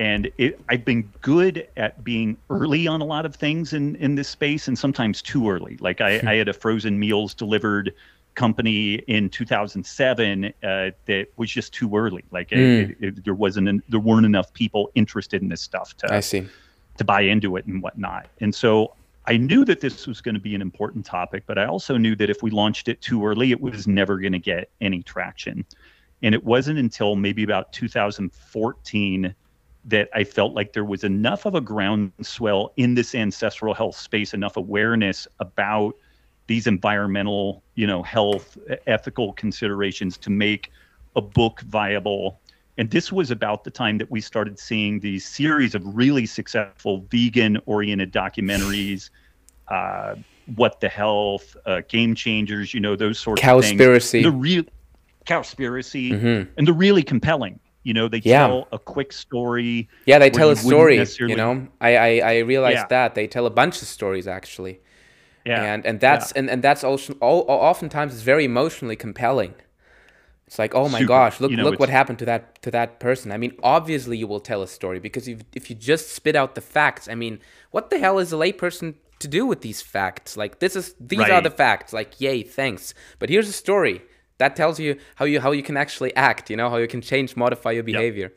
[0.00, 4.14] And it, I've been good at being early on a lot of things in, in
[4.14, 5.76] this space and sometimes too early.
[5.78, 7.92] Like I, I had a frozen meals delivered
[8.34, 10.50] company in 2007 uh,
[11.04, 12.24] that was just too early.
[12.30, 12.90] Like Mm.
[12.92, 16.20] it, it, there wasn't, en- there weren't enough people interested in this stuff to, I
[16.20, 16.46] see.
[16.96, 18.26] to buy into it and whatnot.
[18.40, 18.94] And so
[19.26, 22.16] I knew that this was going to be an important topic, but I also knew
[22.16, 25.66] that if we launched it too early, it was never going to get any traction.
[26.22, 29.34] And it wasn't until maybe about 2014
[29.84, 34.34] that I felt like there was enough of a groundswell in this ancestral health space,
[34.34, 35.96] enough awareness about
[36.46, 40.70] these environmental, you know, health, ethical considerations to make
[41.16, 42.40] a book viable.
[42.76, 47.06] And this was about the time that we started seeing these series of really successful
[47.10, 49.10] vegan oriented documentaries,
[49.68, 50.16] uh,
[50.56, 53.80] What the Health, uh, Game Changers, you know, those sorts of things.
[53.80, 54.22] Cowspiracy.
[54.22, 54.64] The real
[55.26, 56.48] cowspiracy, Mhm.
[56.56, 57.60] and they're really compelling.
[57.82, 58.46] You know, they Yeah.
[58.46, 59.88] tell a quick story.
[60.06, 61.02] Yeah, they tell a story.
[61.18, 62.86] You know, I I, I realized Yeah.
[62.88, 64.80] that they tell a bunch of stories actually,
[65.46, 65.62] Yeah.
[65.72, 69.54] and and that's and, and that's also all, oftentimes it's very emotionally compelling.
[70.46, 71.08] It's like, oh my Super.
[71.08, 73.30] gosh, look You know, look what happened to that to that person.
[73.32, 76.54] I mean, obviously you will tell a story because if if you just spit out
[76.54, 77.38] the facts, I mean,
[77.70, 80.36] what the hell is a layperson to do with these facts?
[80.36, 81.92] Like this is these are the facts.
[81.92, 82.94] Like, yay, thanks.
[83.20, 84.02] But here's a story
[84.40, 86.50] that tells you how you how you can actually act.
[86.50, 88.32] You know how you can change, modify your behavior.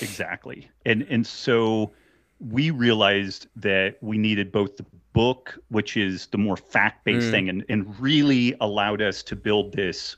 [0.00, 0.68] Exactly.
[0.84, 1.92] And and so
[2.40, 7.30] we realized that we needed both the book, which is the more fact-based Mm.
[7.30, 10.16] thing, and, and really allowed us to build this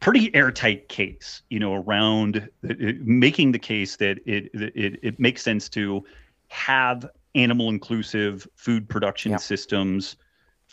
[0.00, 5.20] pretty airtight case, you know, around it, it- making the case that it, it it
[5.20, 6.04] makes sense to
[6.48, 9.38] have animal inclusive food production Yeah.
[9.38, 10.16] systems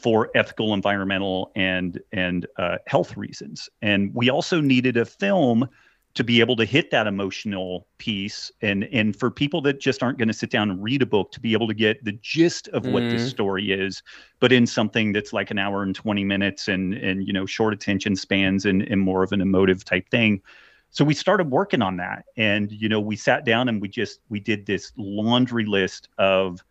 [0.02, 3.70] for ethical, environmental, and and uh, health reasons.
[3.82, 5.68] And we also needed a film
[6.14, 10.18] to be able to hit that emotional piece and and for people that just aren't
[10.18, 12.68] going to sit down and read a book to be able to get the gist
[12.70, 13.12] of what Mhm.
[13.12, 14.04] this story is
[14.42, 17.74] but in something that's like an hour and 20 minutes and and you know short
[17.74, 20.42] attention spans and, and more of an emotive type thing
[20.90, 24.20] so we started working on that and you know we sat down and we just
[24.28, 26.62] we did this laundry list of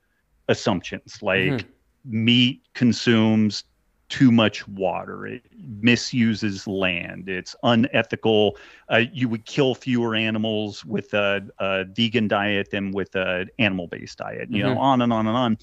[0.48, 1.64] assumptions like Mhm.
[2.04, 3.64] Meat consumes
[4.08, 5.24] too much water.
[5.26, 5.42] It
[5.80, 7.28] misuses land.
[7.28, 8.56] It's unethical.
[8.88, 14.18] Uh, you would kill fewer animals with a, a vegan diet than with an animal-based
[14.18, 14.78] diet you know Mhm.
[14.80, 15.58] on and on and on.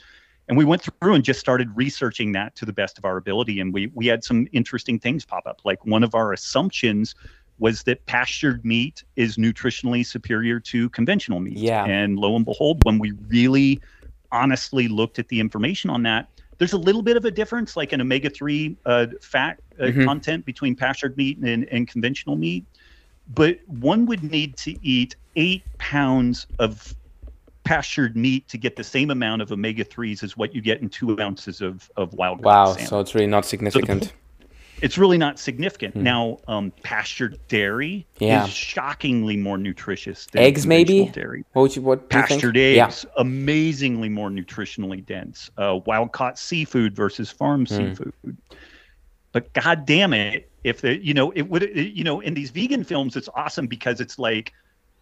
[0.47, 3.60] And we went through and just started researching that to the best of our ability
[3.60, 5.60] and we we had some interesting things pop up.
[5.65, 7.15] Like one of our assumptions
[7.60, 11.58] was that pastured meat is nutritionally superior to conventional meat.
[11.58, 11.84] Yeah.
[11.84, 13.82] and lo and behold when we really
[14.31, 17.93] honestly looked at the information on that there's a little bit of a difference like
[17.93, 20.05] an omega-3 uh, fat uh, Mhm.
[20.05, 22.65] content between pastured meat and, and conventional meat
[23.33, 26.95] but one would need to eat eight pounds of
[27.63, 31.19] pastured meat to get the same amount of omega-3s as what you get in two
[31.19, 34.13] ounces of, of wild Wow, salmon so it's really not significant.
[34.81, 35.93] It's really not significant.
[35.95, 36.03] Hmm.
[36.03, 38.45] Now, um, pastured dairy Yeah.
[38.45, 41.09] is shockingly more nutritious than Eggs, maybe?
[41.13, 41.43] dairy.
[41.53, 42.23] What would you what do you?
[42.23, 42.85] Pastured Yeah.
[42.85, 45.49] eggs, amazingly more nutritionally dense.
[45.57, 47.75] Uh, wild caught seafood versus farm Hmm.
[47.75, 48.13] seafood.
[49.31, 52.49] But god damn it, if the you know it would it- you know in these
[52.49, 54.53] vegan films, it's awesome because it's like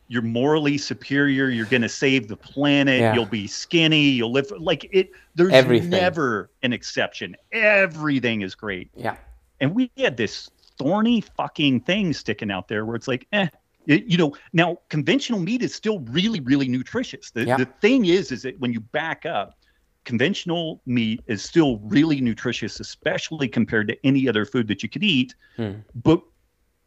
[0.07, 1.49] you're morally superior.
[1.49, 2.99] You're going to save the planet.
[3.01, 3.15] Yeah.
[3.15, 4.09] You'll be skinny.
[4.09, 5.09] You'll live like it.
[5.33, 5.89] There's Everything.
[5.89, 7.35] never an exception.
[7.51, 9.15] Everything is great Yeah.
[9.59, 13.47] And we had this thorny fucking thing sticking out there where it's like, eh,
[13.87, 14.35] it- you know.
[14.53, 17.31] Now conventional meat is still really, really nutritious.
[17.31, 17.57] The Yeah.
[17.57, 19.57] the thing is, is that when you back up,
[20.03, 25.03] conventional meat is still really nutritious, especially compared to any other food that you could
[25.03, 25.33] eat.
[25.55, 25.71] Hmm.
[25.95, 26.21] But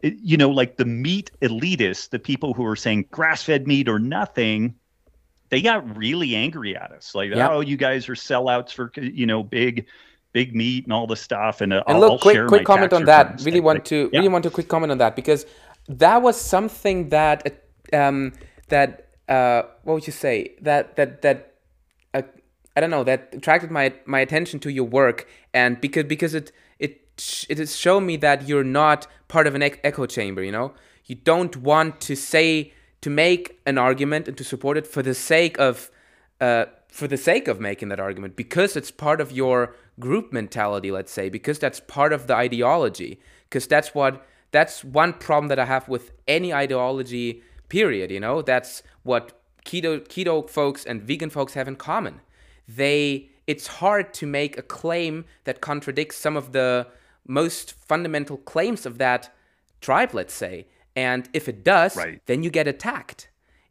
[0.03, 3.99] it, you know, like the meat elitists, the people who are saying grass-fed meat or
[3.99, 4.75] nothing,
[5.49, 7.15] they got really angry at us.
[7.15, 7.51] Like, yep.
[7.51, 9.87] oh, you guys are sellouts for you know big,
[10.41, 11.61] big meat and all the stuff.
[11.61, 13.25] And, uh, and I'll, look, I'll quick, quick comment on that.
[13.49, 14.19] Really want to yeah.
[14.19, 15.41] really want to quick comment on that because
[16.03, 17.39] that was something that
[17.93, 18.33] um,
[18.69, 18.89] that
[19.37, 20.37] uh, what would you say
[20.69, 21.39] that that that
[22.15, 22.23] uh,
[22.77, 26.53] I don't know that attracted my my attention to your work and because because it
[26.79, 26.95] it
[27.49, 30.43] it has shown me that you're not part of an echo chamber.
[30.49, 30.69] You know,
[31.07, 35.15] you don't want to say to make an argument and to support it for the
[35.15, 35.91] sake of
[36.41, 40.91] uh, for the sake of making that argument because it's part of your group mentality
[40.91, 45.59] let's say because that's part of the ideology because that's what that's one problem that
[45.59, 51.31] i have with any ideology period you know that's what keto keto folks and vegan
[51.31, 52.21] folks have in common
[52.67, 56.87] they it's hard to make a claim that contradicts some of the
[57.27, 59.35] most fundamental claims of that
[59.81, 60.67] tribe let's say
[60.99, 62.21] and if it does, right.
[62.27, 63.29] then you get attacked.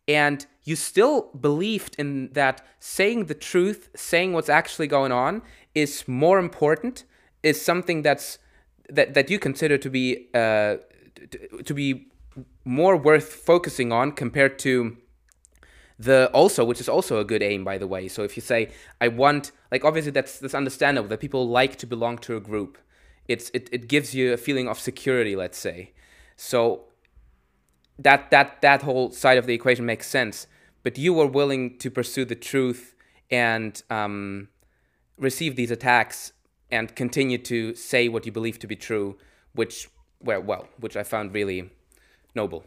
[0.08, 5.42] And you still believed in that saying the truth, saying what's actually going on
[5.78, 7.04] is more important,
[7.44, 8.40] is something that's
[8.90, 10.78] that, that you consider to be uh,
[11.66, 12.08] to be
[12.66, 14.98] more worth focusing on compared to
[16.00, 18.08] the also which is also a good aim by the way.
[18.08, 18.70] So if you say
[19.02, 22.78] i want like obviously that's that's understandable that people like to belong to a group.
[23.28, 25.94] It's it, it gives you a feeling of security let's say.
[26.36, 26.86] So
[28.00, 30.48] that that that whole side of the equation makes sense.
[30.84, 32.96] But you were willing to pursue the truth
[33.30, 34.50] and um,
[35.18, 36.34] receive these attacks
[36.72, 39.18] and continue to say what you believe to be true,
[39.54, 39.90] which
[40.22, 41.70] well, well, which I found really
[42.36, 42.66] noble.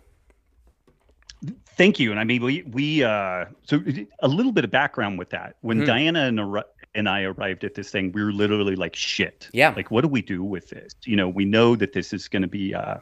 [1.77, 2.11] Thank you.
[2.11, 3.83] And I mean, we we uh, so
[4.21, 5.57] a little bit of background with that.
[5.63, 5.87] When mm-hmm.
[5.87, 9.49] Diana and and I arrived at this thing, we were literally like, shit.
[9.53, 9.73] Yeah.
[9.75, 10.95] Like, what do we do with this?
[11.05, 12.75] You know, we know that this is going to be.
[12.75, 12.97] Uh,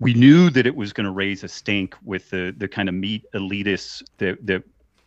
[0.00, 2.94] we knew that it was going to raise a stink with the the kind of
[2.94, 4.62] meat elitists that that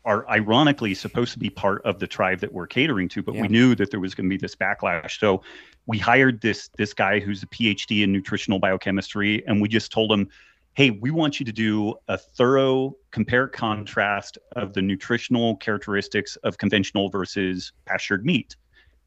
[0.05, 3.41] are ironically supposed to be part of the tribe that we're catering to, but yeah.
[3.41, 5.19] we knew that there was going to be this backlash.
[5.19, 5.43] So
[5.85, 10.11] we hired this this guy who's a PhD in nutritional biochemistry, and we just told
[10.11, 10.27] him,
[10.73, 16.57] "Hey, we want you to do a thorough compare contrast of the nutritional characteristics of
[16.57, 18.55] conventional versus pastured meat."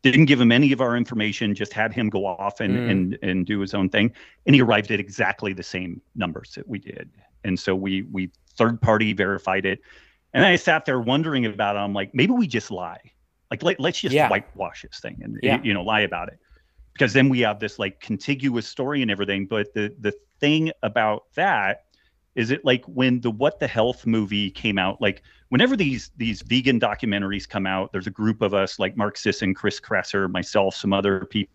[0.04, 2.90] didn't give him any of our information, just had him go off and, mm.
[2.90, 4.12] and, and do his own thing.
[4.44, 7.10] And he arrived at exactly the same numbers that we did.
[7.42, 9.80] And so we, we third party verified it.
[10.34, 11.78] And I sat there wondering about it.
[11.78, 13.00] I'm like, maybe we just lie.
[13.50, 14.28] Like, let, let's just yeah.
[14.28, 15.60] whitewash this thing and, yeah.
[15.62, 16.38] you know, lie about it.
[16.92, 19.46] Because then we have this like contiguous story and everything.
[19.46, 21.84] But the, the thing about that
[22.34, 26.42] is it like when the What the Health movie came out, like whenever these these
[26.42, 30.74] vegan documentaries come out, there's a group of us like Mark Sisson, Chris Kresser, myself,
[30.74, 31.54] some other people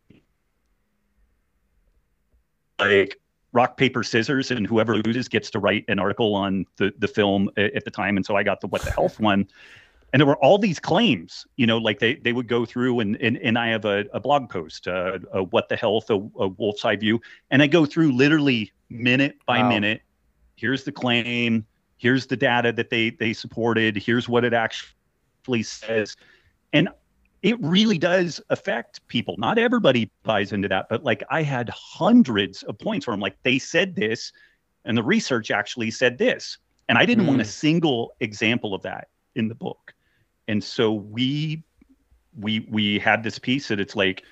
[2.79, 3.19] like
[3.51, 7.49] rock paper scissors and whoever loses gets to write an article on the the film
[7.57, 8.17] at the time.
[8.17, 9.47] And so i got the what the health one.
[10.11, 13.15] And there were all these claims you know like they they would go through and
[13.17, 16.47] and, and i have a, a blog post uh, a what the health a, a
[16.47, 17.21] wolf's eye view.
[17.51, 19.69] And i go through literally minute by wow.
[19.69, 20.01] minute.
[20.55, 21.65] Here's the claim.
[21.97, 23.97] Here's the data that they they supported.
[23.97, 26.15] Here's what it actually says.
[26.73, 26.89] And
[27.41, 32.63] it really does affect people not everybody buys into that but like i had hundreds
[32.63, 34.31] of points where i'm like they said this
[34.85, 37.29] and the research actually said this and i didn't mm.
[37.29, 37.47] want a mm.
[37.47, 39.93] single example of that in the book
[40.47, 41.63] and so we
[42.37, 44.23] we we had this piece that it's like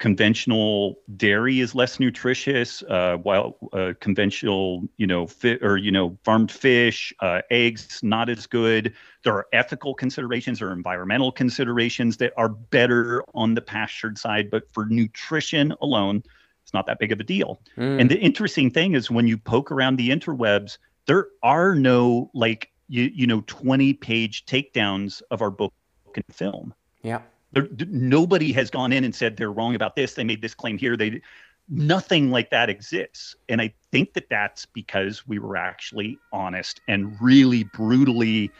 [0.00, 6.18] conventional dairy is less nutritious uh, while uh, conventional you know fit or you know
[6.24, 8.94] farmed fish uh, eggs not as good.
[9.22, 14.64] There are ethical considerations or environmental considerations that are better on the pastured side but
[14.72, 16.24] for nutrition alone
[16.62, 17.60] it's not that big of a deal.
[17.76, 18.00] Mm.
[18.00, 22.70] and the interesting thing is when you poke around the interwebs there are no like
[22.88, 25.74] you you know 20 page takedowns of our book
[26.14, 26.72] and film.
[27.02, 27.20] Yeah
[27.52, 30.14] there, nobody has gone in and said they're wrong about this.
[30.14, 30.96] They made this claim here.
[30.96, 31.20] They
[31.68, 37.16] nothing like that exists, and I think that that's because we were actually honest and
[37.20, 38.50] really brutally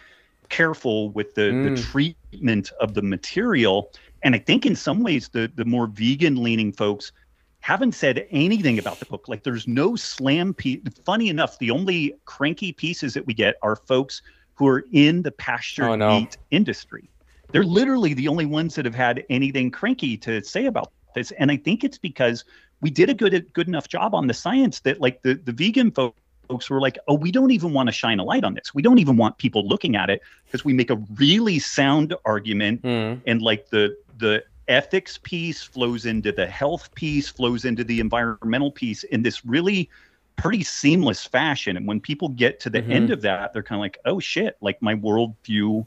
[0.48, 1.76] careful with the, mm.
[1.76, 3.92] the treatment of the material.
[4.22, 7.12] And I think in some ways the the more vegan leaning folks
[7.60, 9.28] haven't said anything about the book.
[9.28, 10.80] Like there's no slam piece.
[11.04, 14.22] Funny enough, the only cranky pieces that we get are folks
[14.54, 16.20] who are in the pasture oh, no.
[16.20, 17.10] meat industry.
[17.52, 21.32] They're literally the only ones that have had anything cranky to say about this.
[21.32, 22.44] And I think it's because
[22.80, 25.90] we did a good good enough job on the science that like the, the vegan
[25.90, 26.16] folks
[26.48, 28.74] folks who like, oh, we don't even want to shine a light on this.
[28.74, 32.82] We don't even want people looking at it because we make a really sound argument
[32.82, 33.20] Mm.
[33.26, 38.70] and like the the ethics piece flows into the health piece flows into the environmental
[38.72, 39.88] piece in this really
[40.36, 42.92] pretty seamless fashion and when people get to the Mhm.
[42.92, 45.86] end of that they're kind of like oh shit like my worldview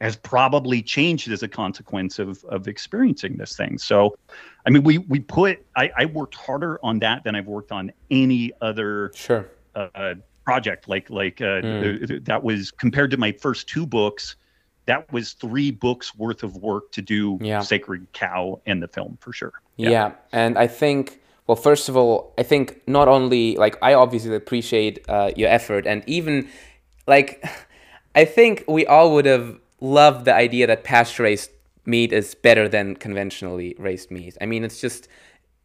[0.00, 4.14] has probably changed as a consequence of of experiencing this thing so
[4.66, 7.92] i mean we we put i i worked harder on that than i've worked on
[8.10, 9.48] any other Sure.
[9.74, 10.14] uh,
[10.44, 11.82] project like like uh, Mm.
[11.82, 14.36] th- th- that was compared to my first two books
[14.86, 17.60] that was three books worth of work to do Yeah.
[17.60, 20.12] sacred cow and the film for sure Yeah.
[20.32, 24.98] and I think, well, first of all, I think not only like I obviously appreciate
[25.08, 26.48] uh, your effort, and even
[27.06, 27.42] like
[28.14, 31.50] I think we all would have loved the idea that pasture raised
[31.86, 34.36] meat is better than conventionally raised meat.
[34.40, 35.08] I mean, it's just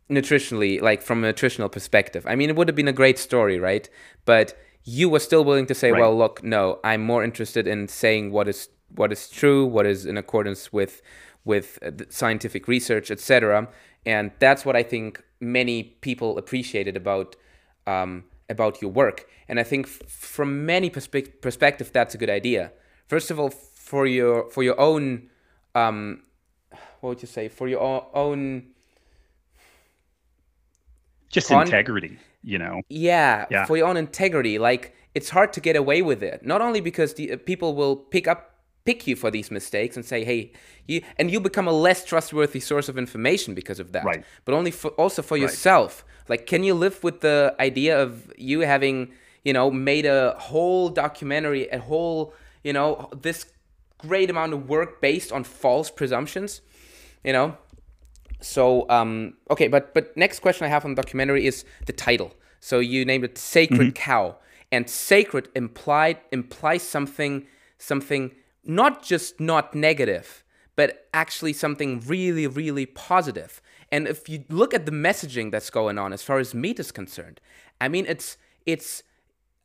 [0.10, 2.26] nutritionally, like from a nutritional perspective.
[2.28, 3.89] I mean, it would have been a great story, right?
[4.26, 5.99] But you were still willing to say, Right.
[6.01, 10.05] well, look, no, I'm more interested in saying what is what is true, what is
[10.05, 11.01] in accordance with
[11.45, 13.68] with uh, scientific research, etc.
[14.05, 17.36] And that's what I think many people appreciated about
[17.86, 19.28] um, about your work.
[19.47, 22.72] And I think from many perspe- perspective, that's a good idea.
[23.07, 23.49] First of all,
[23.90, 25.30] for your for your own
[25.76, 26.22] um,
[27.00, 27.48] what would you say?
[27.48, 28.68] For your own
[31.30, 32.82] just Con- integrity you know?
[32.90, 33.66] Yeah, Yeah.
[33.66, 34.58] for your own integrity.
[34.60, 36.46] Like it's hard to get away with it.
[36.46, 38.42] Not only because the uh, people will pick up
[38.86, 40.52] pick you for these mistakes and say hey
[40.88, 44.06] you and you become a less trustworthy source of information because of that.
[44.06, 44.24] Right.
[44.46, 46.06] but only for also for yourself.
[46.32, 48.96] Like can you live with the idea of you having
[49.48, 52.34] you know made a whole documentary a whole
[52.64, 53.46] you know this
[54.00, 56.62] great amount of work based on false presumptions
[57.24, 57.58] you know
[58.41, 62.34] so um, okay, but but next question I have on the documentary is the title.
[62.60, 64.38] So you named it "Sacred Cow,"
[64.72, 67.45] and "sacred" implied implies something
[67.78, 68.32] something
[68.64, 70.43] not just not negative,
[70.76, 73.62] but actually something really really positive.
[73.91, 76.91] And if you look at the messaging that's going on as far as meat is
[76.91, 77.41] concerned,
[77.82, 79.04] I mean it's it's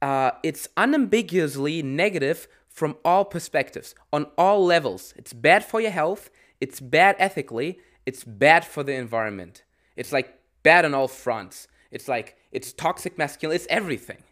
[0.02, 5.14] uh, it's unambiguously negative from all perspectives, on all levels.
[5.16, 6.28] It's bad for your health,
[6.60, 9.62] it's bad ethically, it's bad for the environment.
[9.94, 10.28] It's like
[10.64, 11.68] bad on all fronts.
[11.92, 14.22] It's like it's toxic masculinity, it's everything.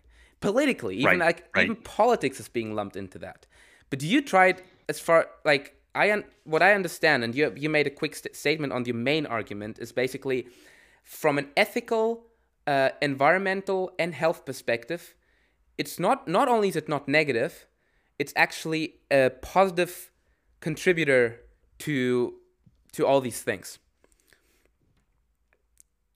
[0.41, 1.65] Politically, even Right, like right.
[1.67, 3.47] even politics is being lumped into that.
[3.91, 4.57] But you tried
[4.89, 8.35] as far like I un- what I understand, and you you made a quick st-
[8.35, 10.49] statement on your main argument is basically
[11.05, 12.25] from an ethical,
[12.67, 15.15] uh, environmental, and health perspective,
[15.79, 17.53] it's not not only is it not negative,
[18.23, 20.13] it's actually a positive
[20.61, 21.41] contributor
[21.81, 22.33] to
[22.93, 23.81] to all these things.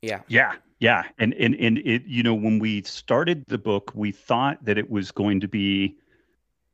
[0.02, 0.20] Yeah.
[0.28, 4.64] Yeah, yeah, and and and it you know when we started the book, we thought
[4.64, 5.96] that it was going to be,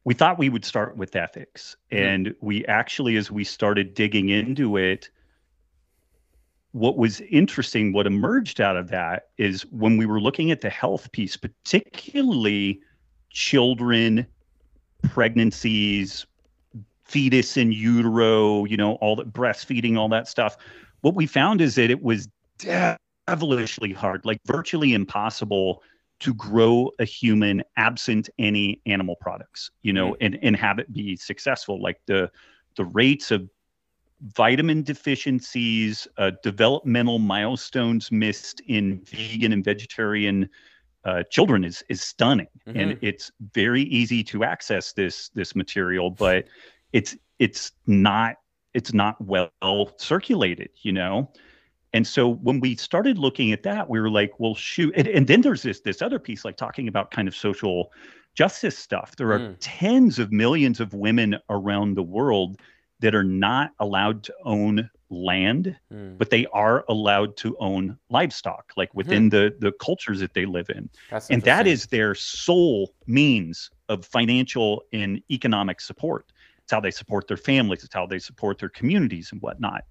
[0.04, 1.98] we thought we would start with ethics, Mhm.
[1.98, 5.08] and we actually, as we started digging into it,
[6.72, 10.68] what was interesting, what emerged out of that is when we were looking at the
[10.70, 12.82] health piece, particularly
[13.30, 14.26] children,
[15.02, 16.26] pregnancies,
[17.04, 20.56] fetus in utero, you know, all the breastfeeding, all that stuff.
[21.02, 22.28] What we found is that it was
[22.58, 25.82] devilishly hard, like virtually impossible
[26.20, 31.16] to grow a human absent any animal products, you know, and, and have it be
[31.16, 31.82] successful.
[31.82, 32.30] Like the
[32.76, 33.48] the rates of
[34.22, 40.48] vitamin deficiencies, uh, developmental milestones missed in vegan and vegetarian
[41.04, 46.46] uh, children is is stunning, and it's very easy to access this this material, but
[46.92, 48.36] it's it's not
[48.74, 49.50] it's not well
[49.98, 51.30] circulated, you know.
[51.94, 54.94] And so when we started looking at that, we were like, well, shoot.
[54.96, 57.92] And, and then there's this this other piece, like talking about kind of social
[58.34, 59.16] justice stuff.
[59.16, 59.56] There are Mm.
[59.60, 62.60] tens of millions of women around the world
[63.02, 68.72] that are not allowed to own land, Mm, but they are allowed to own livestock,
[68.76, 70.88] like within the the cultures that they live in.
[71.10, 76.32] that's And that is their sole means of financial and economic support.
[76.62, 79.84] It's how they support their families, it's how they support their communities and whatnot.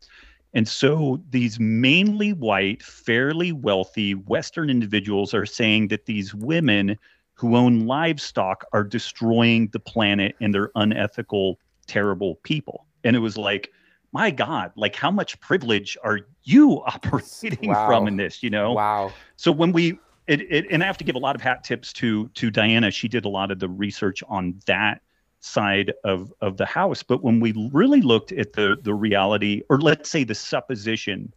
[0.54, 6.98] And so these mainly white, fairly wealthy Western individuals are saying that these women
[7.34, 11.58] who own livestock are destroying the planet and they're unethical,
[11.88, 12.86] terrible people.
[13.04, 13.72] And it was like,
[14.12, 17.88] my God, like how much privilege are you operating Wow.
[17.88, 18.74] from in this, you know?
[18.74, 19.12] wow.
[19.38, 21.92] so when we it, it and i have to give a lot of hat tips
[21.92, 25.02] to to diana she did a lot of the research on that
[25.40, 29.82] side of of the house but when we really looked at the the reality or
[29.82, 31.34] let's say the supposition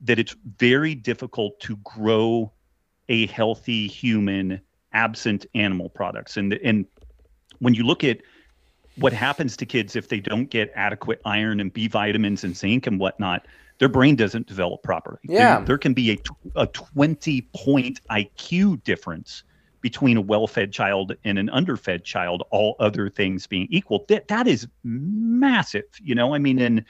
[0.00, 2.50] that it's very difficult to grow
[3.10, 4.60] a healthy human
[4.92, 6.36] absent animal products.
[6.36, 6.86] And and
[7.58, 8.18] when you look at
[8.96, 12.86] what happens to kids if they don't get adequate iron and B vitamins and zinc
[12.86, 13.46] and whatnot,
[13.78, 15.18] their brain doesn't develop properly.
[15.24, 15.56] Yeah.
[15.56, 16.18] There, there can be a,
[16.56, 19.42] a 20 point IQ difference
[19.80, 24.06] between a well-fed child and an underfed child, all other things being equal.
[24.08, 26.34] That that is massive, you know.
[26.34, 26.84] I mean, and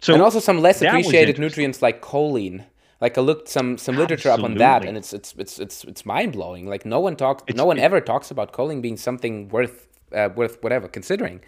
[0.00, 2.64] so and also some less appreciated nutrients like choline.
[3.00, 6.04] Like I looked some some literature up on that, and it's it's it's it's it's
[6.04, 6.66] mind blowing.
[6.66, 10.28] Like no one talks, It's- no one ever talks about choline being something worth uh,
[10.34, 11.40] worth whatever considering.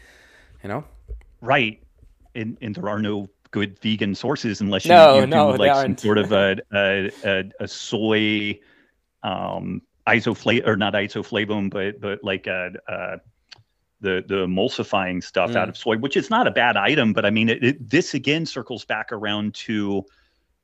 [0.62, 0.84] You know?
[1.40, 1.82] Right.
[2.34, 5.74] And and there are no good vegan sources unless you, No, you do they like
[5.74, 6.00] some aren't.
[6.00, 8.58] sort of a a, a, a soy
[9.22, 13.20] um isoflav or not isoflavone, but but like a, a
[14.00, 15.56] the the emulsifying stuff Mm.
[15.56, 18.14] out of soy, which is not a bad item, but I mean it, it, this
[18.14, 20.04] again circles back around to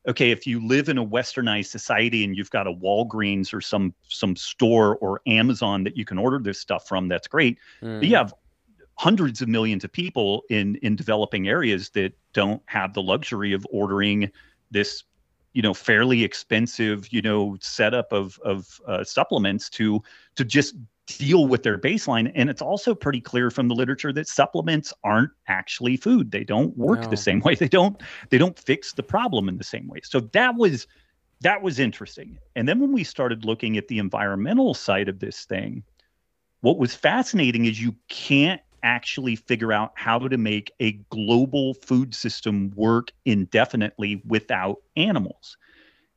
[0.09, 3.95] okay, if you live in a westernized society and you've got a Walgreens or some
[4.09, 7.59] some store or Amazon that you can order this stuff from, that's great.
[7.83, 8.01] Mm.
[8.01, 8.35] But you have
[8.97, 13.67] hundreds of millions of people in in developing areas that don't have the luxury of
[13.71, 14.31] ordering
[14.71, 15.05] this
[15.53, 20.03] you know fairly expensive you know setup of of uh, supplements to
[20.35, 20.75] to just
[21.17, 25.31] deal with their baseline and it's also pretty clear from the literature that supplements aren't
[25.49, 26.31] actually food.
[26.31, 27.11] They don't work No.
[27.11, 27.55] the same way.
[27.59, 28.01] They don't
[28.31, 30.01] they don't fix the problem in the same way.
[30.05, 30.87] So that was
[31.41, 32.39] that was interesting.
[32.57, 35.85] And then when we started looking at the environmental side of this thing
[36.61, 42.15] what was fascinating is you can't actually figure out how to make a global food
[42.15, 45.57] system work indefinitely without animals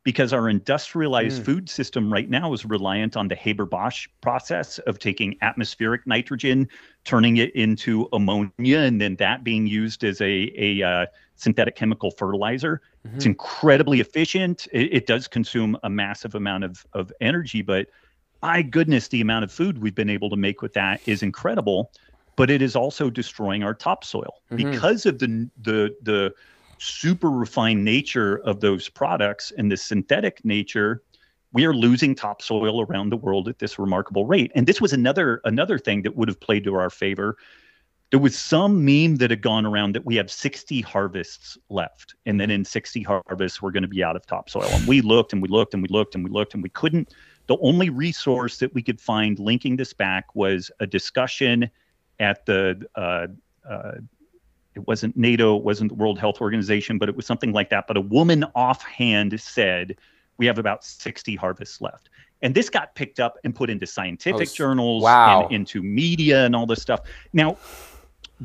[0.04, 1.46] because our industrialized Mm.
[1.46, 6.68] food system right now is reliant on the Haber-Bosch process of taking atmospheric nitrogen,
[7.06, 12.12] turning it into ammonia, and then that being used as a, a uh, synthetic chemical
[12.12, 12.82] fertilizer.
[13.16, 13.28] It's Mhm.
[13.28, 14.68] incredibly efficient.
[14.72, 17.88] It, it does consume a massive amount of, of energy, but
[18.42, 21.92] my goodness, the amount of food we've been able to make with that is incredible.
[22.38, 24.58] But it is also destroying our topsoil Mhm.
[24.58, 26.34] because of the the the
[26.82, 31.04] super refined nature of those products and the synthetic nature.
[31.54, 34.52] We are losing topsoil around the world at this remarkable rate.
[34.56, 37.38] And this was another another thing that would have played to our favor.
[38.10, 42.16] There was some meme that had gone around that we have 60 harvests left.
[42.26, 44.66] And then in 60 harvests, we're going to be out of topsoil.
[44.66, 47.14] And we looked and we looked and we looked and we looked and we couldn't.
[47.48, 51.70] The only resource that we could find linking this back was a discussion
[52.20, 53.28] at the, uh,
[53.70, 54.00] uh,
[54.76, 57.88] it wasn't NATO, it wasn't the World Health Organization, but it was something like that.
[57.88, 59.98] But a woman offhand said,
[60.38, 62.10] we have about 60 harvests left.
[62.42, 65.44] And this got picked up and put into scientific s- journals wow.
[65.44, 67.02] and into media and all this stuff.
[67.34, 67.58] Now,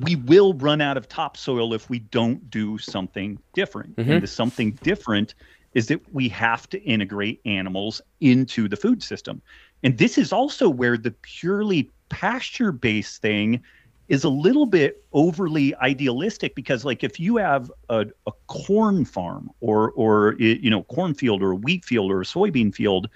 [0.01, 3.97] we will run out of topsoil if we don't do something different.
[3.97, 4.09] Mhm.
[4.09, 5.35] And the something different
[5.73, 9.41] is that we have to integrate animals into the food system.
[9.83, 13.63] And this is also where the purely pasture based thing
[14.09, 19.51] is a little bit overly idealistic because like if you have a, a corn farm
[19.61, 23.09] or or you know cornfield or a wheat field or a soybean field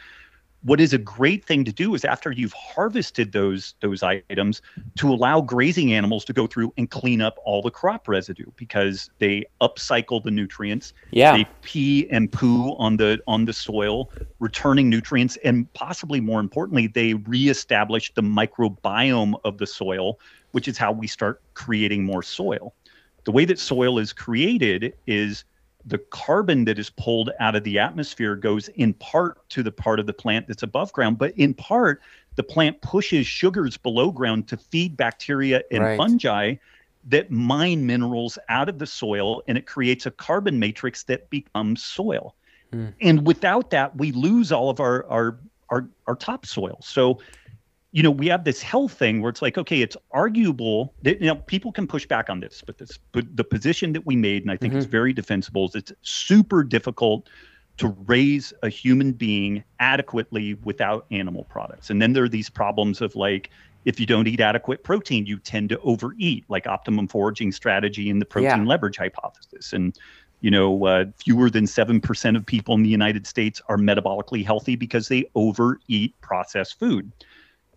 [0.63, 4.61] what is a great thing to do is after you've harvested those those items
[4.97, 9.11] to allow grazing animals to go through and clean up all the crop residue because
[9.19, 11.37] they upcycle the nutrients Yeah.
[11.37, 16.87] they pee and poo on the on the soil returning nutrients and possibly more importantly
[16.89, 20.19] they reestablish the microbiome of the soil
[20.53, 22.75] which is how we start creating more soil
[23.25, 25.45] the way that soil is created is
[25.87, 29.99] the carbon that is pulled out of the atmosphere goes in part to the part
[29.99, 32.03] of the plant that's above ground but in part
[32.37, 35.97] the plant pushes sugars below ground to feed bacteria and Right.
[35.97, 36.55] fungi
[37.05, 41.83] that mine minerals out of the soil and it creates a carbon matrix that becomes
[41.83, 42.35] soil.
[42.73, 42.89] Hmm.
[43.01, 45.39] And without that, we lose all of our our
[45.71, 46.79] our, our topsoil.
[46.83, 47.21] So,
[47.93, 51.27] you know, we have this health thing where it's like, okay, it's arguable that you
[51.27, 54.43] know people can push back on this, but this but the position that we made,
[54.43, 57.29] and I think it's very defensible, is it's super difficult
[57.79, 61.91] to raise a human being adequately without animal products.
[61.91, 63.51] And then there are these problems of like
[63.87, 68.21] if you don't eat adequate protein, you tend to overeat, like optimum foraging strategy and
[68.21, 68.69] the protein Yeah.
[68.69, 69.73] leverage hypothesis.
[69.73, 69.97] And
[70.43, 74.45] you know, uh, fewer than seven percent of people in the United States are metabolically
[74.45, 77.13] healthy because they overeat processed food.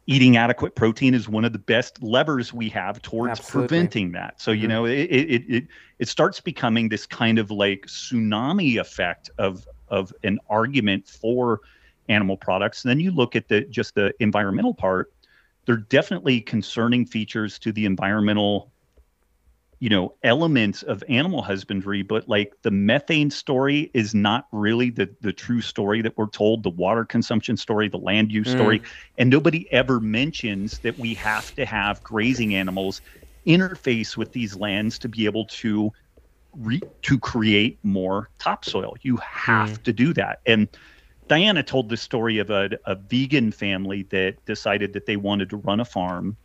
[0.05, 3.67] Eating adequate protein is one of the best levers we have towards Absolutely.
[3.69, 4.41] preventing that.
[4.41, 4.69] So you Mhm.
[4.69, 5.67] know, it, it it
[5.99, 11.61] it starts becoming this kind of like tsunami effect of of an argument for
[12.09, 12.83] animal products.
[12.83, 15.13] And then you look at the just the environmental part.
[15.65, 18.72] There are definitely concerning features to the environmental
[19.79, 25.09] you know elements of animal husbandry but like the methane story is not really the
[25.21, 28.55] the true story that we're told the water consumption story the land use mm.
[28.55, 28.81] story
[29.17, 33.01] and nobody ever mentions that we have to have grazing animals
[33.45, 35.91] interface with these lands to be able to
[36.55, 39.83] re- to create more topsoil you have mm.
[39.83, 40.67] to do that and
[41.27, 45.57] diana told the story of a, a vegan family that decided that they wanted to
[45.57, 46.37] run a farm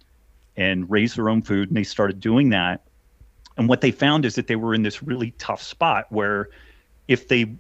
[0.57, 2.83] and raise their own food and they started doing that
[3.59, 6.49] and what they found is that they were in this really tough spot where
[7.09, 7.53] if they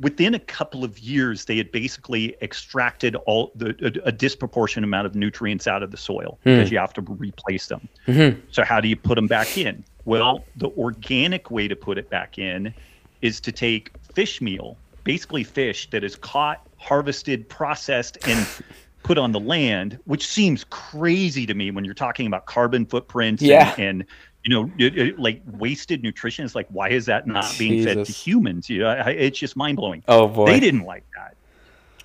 [0.00, 5.06] within a couple of years they had basically extracted all the a, a disproportionate amount
[5.06, 6.56] of nutrients out of the soil mm.
[6.56, 7.88] because you have to replace them.
[8.06, 8.40] Mm-hmm.
[8.52, 9.84] So how do you put them back in?
[10.04, 12.72] Well, the organic way to put it back in
[13.20, 18.46] is to take fish meal, basically fish that is caught, harvested, processed and
[19.02, 23.42] put on the land, which seems crazy to me when you're talking about carbon footprints
[23.42, 23.74] yeah.
[23.78, 24.04] and, and
[24.44, 27.94] you know, it, it, like wasted nutrition is like, why is that not being Jesus.
[27.94, 28.70] fed to humans?
[28.70, 30.02] You know, I, it's just mind blowing.
[30.08, 31.36] Oh boy, they didn't like that,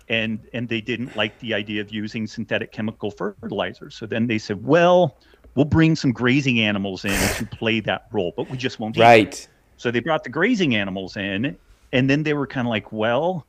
[0.10, 3.96] and and they didn't like the idea of using synthetic chemical fertilizers.
[3.96, 5.18] So then they said, well,
[5.56, 8.98] we'll bring some grazing animals in to play that role, but we just won't.
[8.98, 9.48] Right.
[9.78, 11.58] So they brought the grazing animals in,
[11.92, 13.46] and then they were kind of like, well,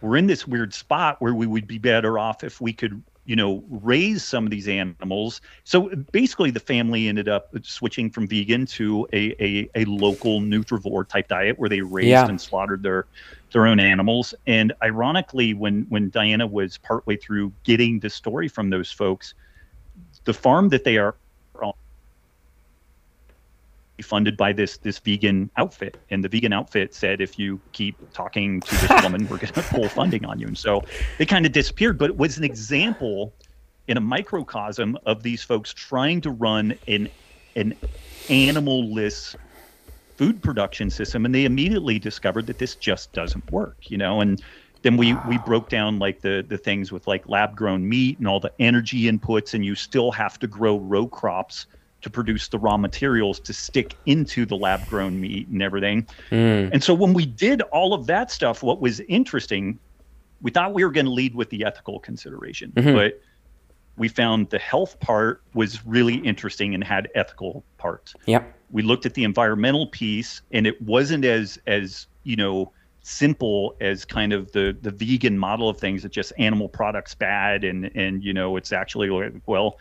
[0.00, 3.36] we're in this weird spot where we would be better off if we could you
[3.36, 5.42] know, raise some of these animals.
[5.64, 11.06] So basically, the family ended up switching from vegan to a, a, a local nutrivore
[11.06, 12.26] type diet where they raised yeah.
[12.26, 13.04] and slaughtered their
[13.52, 14.34] their own animals.
[14.46, 19.34] And ironically, when when Diana was partway through getting the story from those folks,
[20.24, 21.14] the farm that they are
[24.08, 25.98] funded by this this vegan outfit.
[26.10, 29.62] And the vegan outfit said if you keep talking to this woman we're going to
[29.62, 30.46] pull funding on you.
[30.46, 30.82] And so
[31.18, 31.98] they kind of disappeared.
[31.98, 33.34] But it was an example
[33.86, 37.08] in a microcosm of these folks trying to run an
[37.54, 37.76] an
[38.30, 39.36] animal-less
[40.16, 41.24] food production system.
[41.24, 44.20] And they immediately discovered that this just doesn't work you know?
[44.20, 44.42] And
[44.82, 45.24] then we wow.
[45.28, 48.52] we broke down like the the things with like lab grown meat and all the
[48.58, 51.66] energy inputs and you still have to grow row crops
[52.02, 56.06] to produce the raw materials to stick into the lab grown meat and everything.
[56.30, 56.70] Mm.
[56.72, 59.78] And so when we did all of that stuff, what was interesting,
[60.40, 62.94] we thought we were going to lead with the ethical consideration, mm-hmm.
[62.94, 63.20] but
[63.96, 68.14] we found the health part was really interesting and had ethical parts.
[68.26, 68.44] Yeah.
[68.70, 72.72] We looked at the environmental piece and it wasn't as as, you know,
[73.02, 77.64] simple as kind of the the vegan model of things that just animal products bad
[77.64, 79.08] and and you know it's actually
[79.46, 79.78] well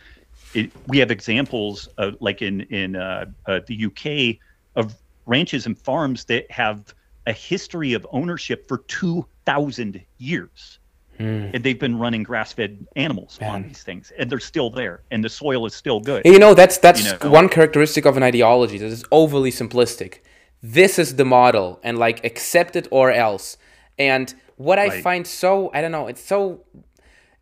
[0.53, 4.37] it, we have examples of like in in uh, uh, the UK
[4.75, 4.95] of
[5.25, 6.93] ranches and farms that have
[7.27, 10.79] a history of ownership for 2,000 years.
[11.19, 11.53] Mm.
[11.53, 13.49] And they've been running grass-fed animals Man.
[13.49, 16.21] on these things, and they're still there, and the soil is still good.
[16.25, 17.31] You know, that's that's you know?
[17.31, 20.19] one characteristic of an ideology that is overly simplistic.
[20.61, 23.57] This is the model, and like accept it or else.
[23.97, 25.03] And what I right.
[25.03, 26.63] find so I don't know, it's so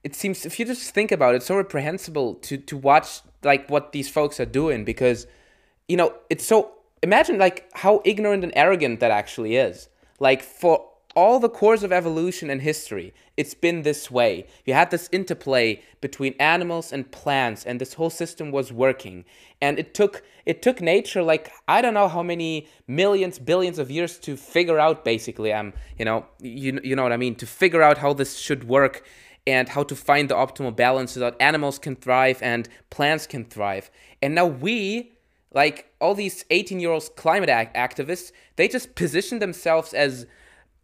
[0.05, 3.67] it seems if you just think about it, it's so reprehensible to to watch like
[3.71, 5.25] what these folks are doing because
[5.87, 9.89] you know it's so imagine like how ignorant and arrogant that actually is.
[10.19, 14.47] Like for all the course of evolution and history it's been this way.
[14.65, 19.25] You had this interplay between animals and plants and this whole system was working.
[19.59, 23.89] And it took it took nature like i don't know how many millions billions of
[23.89, 27.35] years to figure out basically um you know you, you know what i mean?
[27.35, 29.03] To figure out how this should work
[29.47, 33.45] and how to find the optimal balance so that animals can thrive and plants can
[33.45, 33.91] thrive.
[34.21, 35.13] And now we,
[35.53, 40.25] like all these 18 year old climate activists, they just position themselves as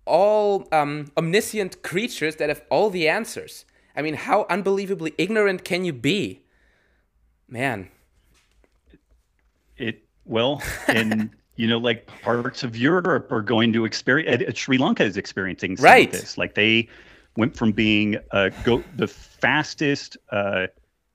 [0.06, 3.66] all um, omniscient creatures that have all the answers.
[3.96, 6.44] I mean, how unbelievably ignorant can you be?
[7.48, 7.90] Man.
[9.78, 11.32] It, well, and.
[11.58, 14.58] you know, like parts of Europe are going to experience.
[14.58, 16.08] Sri Lanka is experiencing some right.
[16.08, 16.36] of this.
[16.36, 16.90] Like they,
[17.38, 20.68] went from being uh, go the fastest uh,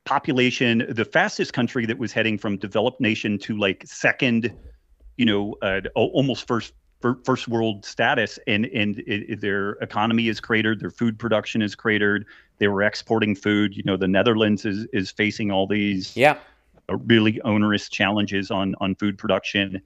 [0.05, 4.53] population, the fastest country that was heading from developed nation to like second,
[5.17, 6.73] you know, uh, almost first
[7.25, 12.25] first world status, and and it, their economy is cratered, their food production is cratered.
[12.59, 13.77] They were exporting food.
[13.77, 16.39] You know, the Netherlands is is facing all these yeah
[16.89, 19.83] really onerous challenges on on food production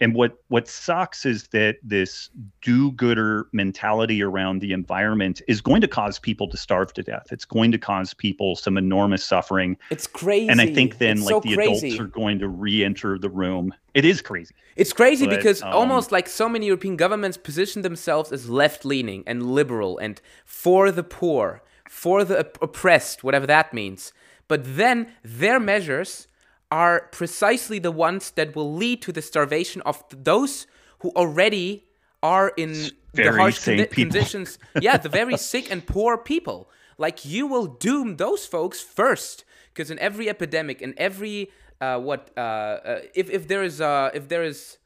[0.00, 2.30] and what what sucks is that this
[2.62, 7.26] do-gooder mentality around the environment is going to cause people to starve to death.
[7.30, 9.76] It's going to cause people some enormous suffering.
[9.90, 10.48] It's crazy.
[10.48, 11.88] And I think then it's like so the crazy.
[11.88, 13.74] adults are going to re-enter the room.
[13.94, 14.54] It is crazy.
[14.76, 19.24] It's crazy but, because um, almost like so many European governments position themselves as left-leaning
[19.26, 24.12] and liberal and for the poor, for the oppressed, whatever that means.
[24.48, 26.26] But then their measures
[26.70, 30.66] are precisely the ones that will lead to the starvation of those
[31.00, 31.84] who already
[32.22, 34.58] are in very the harsh condi- conditions.
[34.80, 36.70] yeah, the very sick and poor people.
[36.98, 41.50] Like you will doom those folks first, because in every epidemic, in every
[41.80, 44.78] uh, what uh, uh, if if there is uh, if there is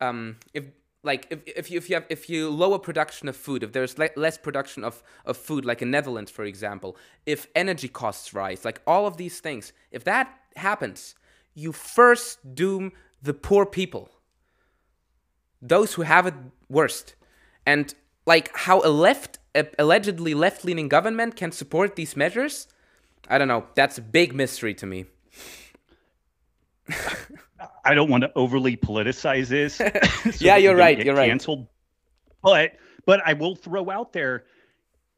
[0.00, 0.64] um, if
[1.04, 3.98] like if, if you if you have if you lower production of food if there's
[3.98, 8.64] le- less production of, of food like in netherlands for example if energy costs rise
[8.64, 11.14] like all of these things if that happens
[11.54, 12.92] you first doom
[13.22, 14.10] the poor people
[15.60, 16.34] those who have it
[16.68, 17.14] worst
[17.66, 17.94] and
[18.26, 22.68] like how a left a allegedly left-leaning government can support these measures
[23.28, 25.04] i don't know that's a big mystery to me
[27.84, 29.74] I don't want to overly politicize this.
[30.36, 31.02] so yeah, you're right.
[31.04, 31.28] You're right.
[31.28, 31.66] Canceled.
[32.42, 32.72] But
[33.06, 34.44] but I will throw out there,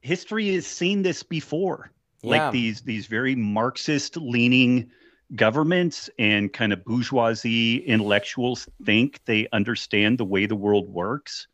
[0.00, 1.90] history has seen this before.
[2.22, 2.30] Yeah.
[2.30, 4.90] Like these these very Marxist leaning
[5.34, 11.48] governments and kind of bourgeoisie intellectuals think they understand the way the world works.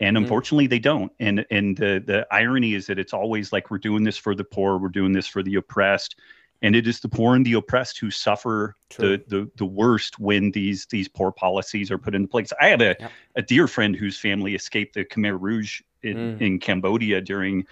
[0.00, 0.22] And Mhm.
[0.22, 1.12] unfortunately they don't.
[1.20, 4.44] And and the the irony is that it's always like we're doing this for the
[4.44, 6.16] poor, we're doing this for the oppressed.
[6.64, 9.16] And it is the poor and the oppressed who suffer True.
[9.18, 12.52] the, the the worst when these these poor policies are put into place.
[12.60, 12.96] I have a,
[13.36, 16.40] a dear friend whose family escaped the Khmer Rouge in, Mm.
[16.40, 17.66] in Cambodia during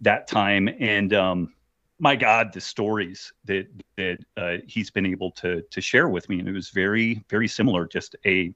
[0.00, 1.52] that time, and um,
[2.00, 6.40] my God, the stories that that uh, he's been able to to share with me,
[6.40, 7.86] and it was very very similar.
[7.86, 8.52] Just a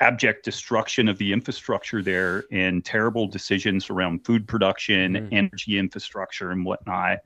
[0.00, 5.28] abject destruction of the infrastructure there, and terrible decisions around food production, Mm.
[5.32, 7.18] energy infrastructure, and whatnot.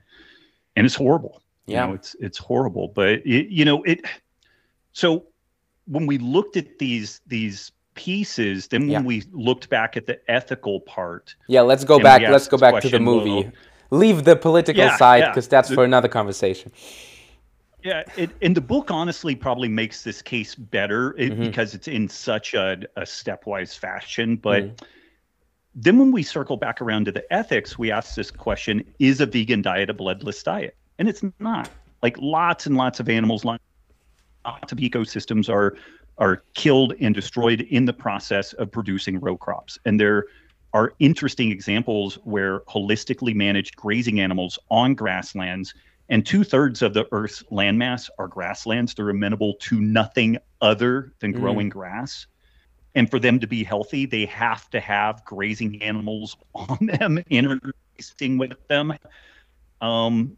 [0.76, 1.42] And it's horrible.
[1.66, 1.82] Yeah.
[1.82, 2.88] You know, it's it's horrible.
[2.94, 4.00] But it, you know it.
[4.92, 5.26] So
[5.86, 9.02] when we looked at these these pieces, then when Yeah.
[9.02, 12.22] we looked back at the ethical part, Yeah, let's go back.
[12.22, 13.30] Let's go back to the movie.
[13.44, 13.52] well-
[13.94, 15.28] Leave the political Yeah, side yeah.
[15.30, 16.72] because that's The- for another conversation.
[17.82, 21.40] Yeah, it, and the book honestly probably makes this case better it, Mhm.
[21.40, 24.36] because it's in such a, a stepwise fashion.
[24.36, 24.86] But Mm.
[25.74, 29.26] then when we circle back around to the ethics, we ask this question Is a
[29.26, 30.76] vegan diet a bloodless diet?
[30.98, 31.68] And it's not.
[32.02, 33.62] Like lots and lots of animals, lots
[34.72, 35.76] of ecosystems are
[36.18, 39.78] are killed and destroyed in the process of producing row crops.
[39.84, 40.26] And there
[40.74, 45.72] are interesting examples where holistically managed grazing animals on grasslands
[46.10, 48.94] and two thirds of the Earth's landmass are grasslands.
[48.94, 51.40] They're amenable to nothing other than Mm.
[51.40, 52.26] growing grass.
[52.94, 58.38] And for them to be healthy, they have to have grazing animals on them, interacting
[58.38, 58.92] with them.
[59.80, 60.36] Um,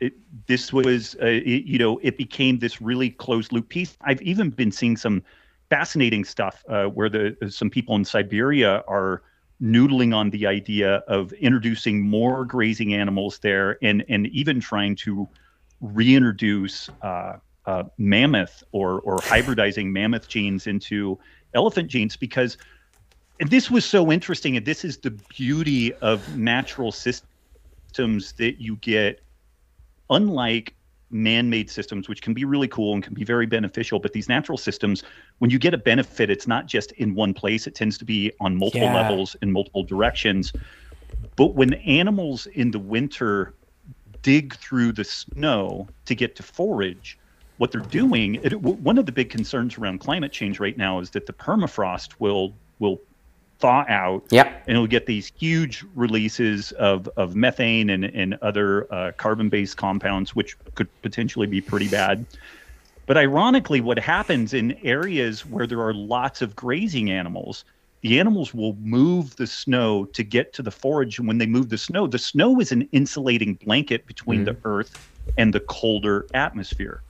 [0.00, 0.14] it,
[0.46, 3.96] this was, uh, it, you know, it became this really closed loop piece.
[4.00, 5.22] I've even been seeing some
[5.68, 9.22] fascinating stuff uh, where the some people in Siberia are
[9.62, 15.28] noodling on the idea of introducing more grazing animals there and and even trying to
[15.80, 17.36] reintroduce uh,
[17.66, 21.18] uh, mammoth or or hybridizing mammoth genes into
[21.54, 22.56] elephant genes because
[23.40, 28.76] and this was so interesting and this is the beauty of natural systems that you
[28.76, 29.20] get
[30.10, 30.74] unlike
[31.10, 34.58] man-made systems which can be really cool and can be very beneficial but these natural
[34.58, 35.02] systems
[35.38, 38.32] when you get a benefit it's not just in one place it tends to be
[38.40, 38.94] on multiple Yeah.
[39.02, 40.52] levels in multiple directions
[41.36, 43.54] but when animals in the winter
[44.22, 47.18] dig through the snow to get to forage
[47.56, 51.00] what they're doing it, w- one of the big concerns around climate change right now
[51.00, 52.98] is that the permafrost will will
[53.58, 54.64] thaw out Yep.
[54.66, 59.76] and it'll get these huge releases of, of methane and, and other uh, carbon based
[59.76, 62.24] compounds, which could potentially be pretty bad.
[63.06, 67.64] But ironically, what happens in areas where there are lots of grazing animals,
[68.02, 71.18] the animals will move the snow to get to the forage.
[71.18, 75.08] And when they move the snow, the snow is an insulating blanket between the earth
[75.36, 77.02] and the colder atmosphere.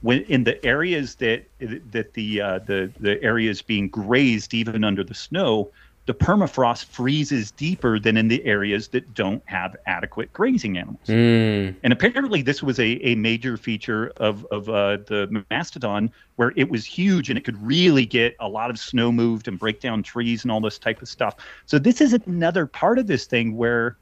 [0.00, 1.44] When in the areas that
[1.92, 5.70] that the uh, the the areas being grazed even under the snow,
[6.06, 11.06] the permafrost freezes deeper than in the areas that don't have adequate grazing animals.
[11.06, 11.76] Mm.
[11.82, 16.68] And apparently, this was a, a major feature of, of uh, the mastodon, where it
[16.70, 20.02] was huge and it could really get a lot of snow moved and break down
[20.02, 21.36] trees and all this type of stuff.
[21.66, 23.96] So, this is another part of this thing where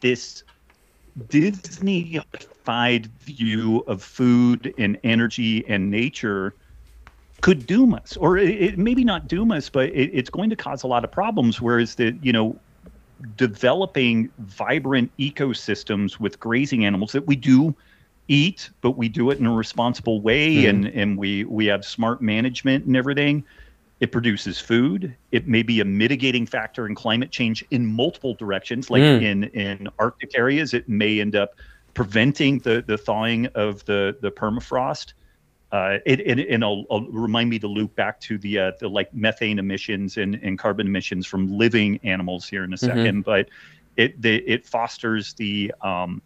[0.00, 0.44] this
[1.28, 6.54] Disney-fied view of food and energy and nature
[7.40, 10.56] could doom us, or it, it maybe not doom us, but it, it's going to
[10.56, 11.60] cause a lot of problems.
[11.60, 12.58] Whereas the you know
[13.36, 17.74] developing vibrant ecosystems with grazing animals that we do
[18.28, 20.68] eat, but we do it in a responsible way, Mhm.
[20.68, 23.44] and and we we have smart management and everything.
[24.00, 25.12] It produces food.
[25.32, 28.90] It may be a mitigating factor in climate change in multiple directions.
[28.90, 29.22] Like Mm.
[29.22, 31.50] in in Arctic areas, it may end up
[31.94, 35.14] preventing the the thawing of the the permafrost
[35.70, 38.88] uh, it, and, and it'll, it'll, remind me to loop back to the uh, the
[38.88, 43.20] like methane emissions and, and carbon emissions from living animals here in a 2nd mm-hmm.
[43.20, 43.48] but
[43.96, 46.22] it the, it fosters the um,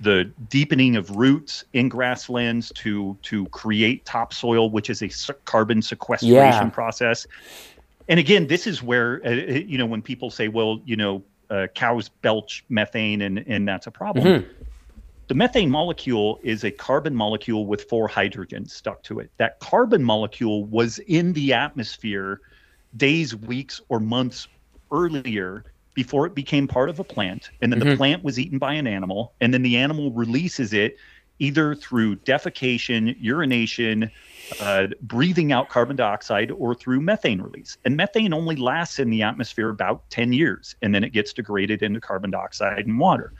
[0.00, 6.32] the deepening of roots in grasslands to to create topsoil, which is a carbon sequestration
[6.32, 6.68] yeah.
[6.70, 7.26] process.
[8.08, 11.22] And again, this is where uh, uh, you know when people say, "Well, you know,
[11.50, 14.64] uh, cows belch methane, and and that's a problem." Mm-hmm.
[15.26, 19.30] The methane molecule is a carbon molecule with four hydrogens stuck to it.
[19.38, 22.40] That carbon molecule was in the atmosphere
[22.96, 24.48] days, weeks, or months
[24.92, 25.64] earlier
[25.94, 27.50] before it became part of a plant.
[27.62, 27.90] And then mm-hmm.
[27.90, 29.32] the plant was eaten by an animal.
[29.40, 30.98] And then the animal releases it
[31.38, 34.10] either through defecation, urination,
[34.60, 37.76] uh, breathing out carbon dioxide, or through methane release.
[37.84, 40.76] And methane only lasts in the atmosphere about 10 years.
[40.82, 43.32] And then it gets degraded into carbon dioxide and water.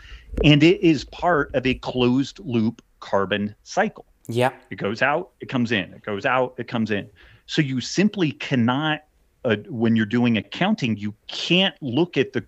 [0.43, 4.07] And it is part of a closed loop carbon cycle.
[4.27, 4.53] Yeah.
[4.71, 7.09] It goes out, it comes in, it goes out, it comes in.
[7.47, 9.05] So you simply cannot
[9.45, 12.45] uh, when you're doing accounting, you can't look at the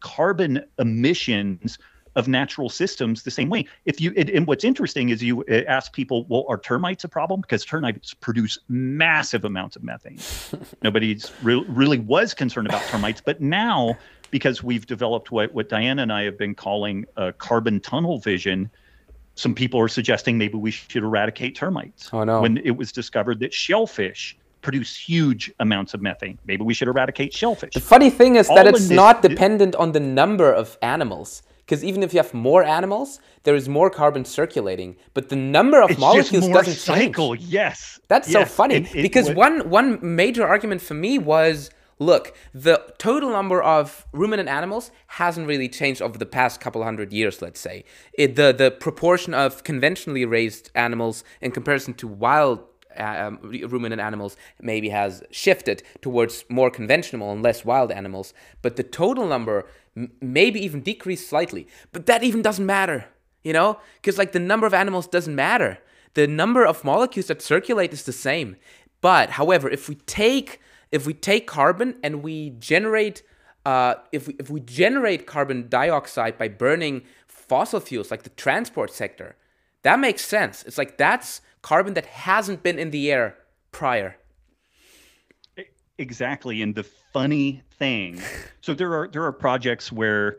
[0.00, 1.78] carbon emissions
[2.14, 3.66] of natural systems the same way.
[3.84, 7.08] If you and, and what's interesting is you uh, ask people, well, are termites a
[7.08, 7.40] problem?
[7.40, 10.18] Because termites produce massive amounts of methane.
[10.82, 13.96] Nobody's re- really was concerned about termites, but now
[14.32, 18.68] because we've developed what what Diana and I have been calling a carbon tunnel vision.
[19.36, 22.10] Some people are suggesting maybe we should eradicate termites.
[22.12, 22.40] Oh no!
[22.40, 26.38] When it was discovered that shellfish produce huge amounts of methane.
[26.46, 27.74] Maybe we should eradicate shellfish.
[27.74, 31.42] The funny thing is All that it's not dependent on the number of animals.
[31.64, 35.80] Because even if you have more animals, there is more carbon circulating, but the number
[35.80, 37.36] of molecules doesn't cycle.
[37.36, 37.48] change.
[37.48, 38.48] Yes, that's yes.
[38.48, 38.76] so funny.
[38.76, 44.06] It, it, because one one major argument for me was, look, the total number of
[44.12, 47.42] ruminant animals hasn't really changed over the past couple hundred years.
[47.42, 47.84] Let's say
[48.14, 52.64] it, the the proportion of conventionally raised animals in comparison to wild
[52.96, 58.82] um, ruminant animals maybe has shifted towards more conventional and less wild animals, but the
[58.82, 59.66] total number
[59.96, 61.66] m- maybe even decreased slightly.
[61.92, 63.06] But that even doesn't matter,
[63.42, 65.78] you know, because like the number of animals doesn't matter.
[66.14, 68.56] The number of molecules that circulate is the same.
[69.00, 70.60] But however, if we take
[70.92, 73.22] if we take carbon and we generate
[73.64, 78.92] uh, if we if we generate carbon dioxide by burning fossil fuels like the transport
[78.92, 79.36] sector,
[79.82, 80.62] that makes sense.
[80.64, 83.36] It's like that's carbon that hasn't been in the air
[83.70, 84.16] prior.
[85.98, 86.62] Exactly.
[86.62, 88.20] And the funny thing,
[88.60, 90.38] so there are there are projects where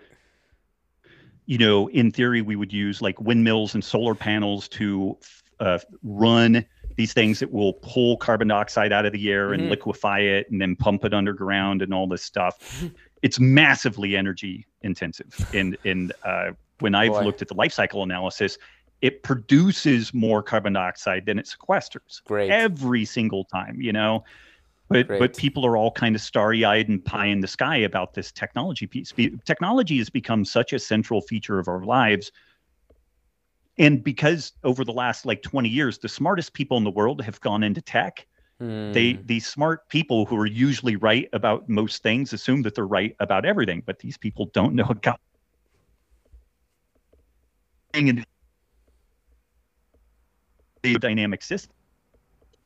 [1.46, 5.18] you know, in theory, we would use like windmills and solar panels to
[5.60, 9.72] uh, run these things that will pull carbon dioxide out of the air and mm-hmm.
[9.72, 12.84] liquefy it and then pump it underground and all this stuff.
[13.22, 15.34] it's massively energy intensive.
[15.54, 17.24] And, and uh, when I've Boy.
[17.24, 18.58] looked at the life cycle analysis,
[19.02, 22.50] it produces more carbon dioxide than it sequesters Great.
[22.50, 24.24] every single time, you know.
[24.90, 25.20] But Great.
[25.20, 28.86] but people are all kind of starry-eyed and pie in the sky about this technology
[28.86, 29.14] piece.
[29.46, 32.32] Technology has become such a central feature of our lives.
[33.78, 37.42] And because over the last like 20 years, the smartest people in the world have
[37.42, 38.26] gone into tech.
[38.62, 38.94] Mm.
[38.94, 43.16] They these smart people who are usually right about most things assume that they're right
[43.20, 45.20] about everything, but these people don't know about
[50.84, 51.74] the dynamic system.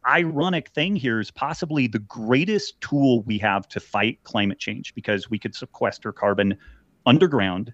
[0.05, 5.29] Ironic thing here is possibly the greatest tool we have to fight climate change because
[5.29, 6.57] we could sequester carbon
[7.05, 7.73] underground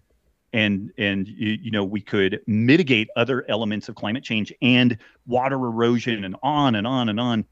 [0.54, 4.98] and and you, know we could mitigate other elements of climate change and
[5.28, 7.46] water erosion and on and on and on.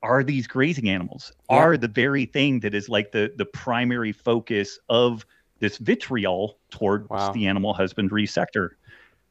[0.00, 1.32] Are these grazing animals?
[1.48, 5.26] Are the very thing that is like the the primary focus of
[5.60, 7.32] this vitriol towards wow.
[7.32, 8.76] the animal husbandry sector.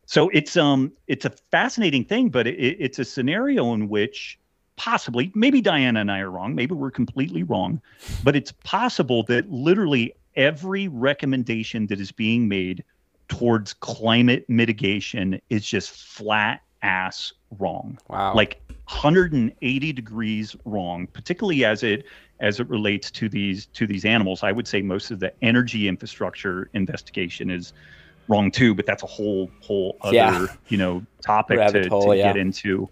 [0.06, 4.40] So it's um it's a fascinating thing, but it, it's a scenario in which
[4.78, 7.82] possibly maybe Diana and I are wrong, maybe we're completely wrong,
[8.24, 12.84] but it's possible that literally every recommendation that is being made
[13.28, 17.98] towards climate mitigation is just flat ass wrong.
[18.08, 18.34] Wow.
[18.34, 22.06] Like 180 degrees wrong, particularly as it
[22.40, 24.44] as it relates to these to these animals.
[24.44, 27.74] I would say most of the energy infrastructure investigation is
[28.28, 30.48] wrong too, but that's a whole whole other yeah.
[30.70, 32.28] you know topic to, hole, to yeah.
[32.28, 32.90] get into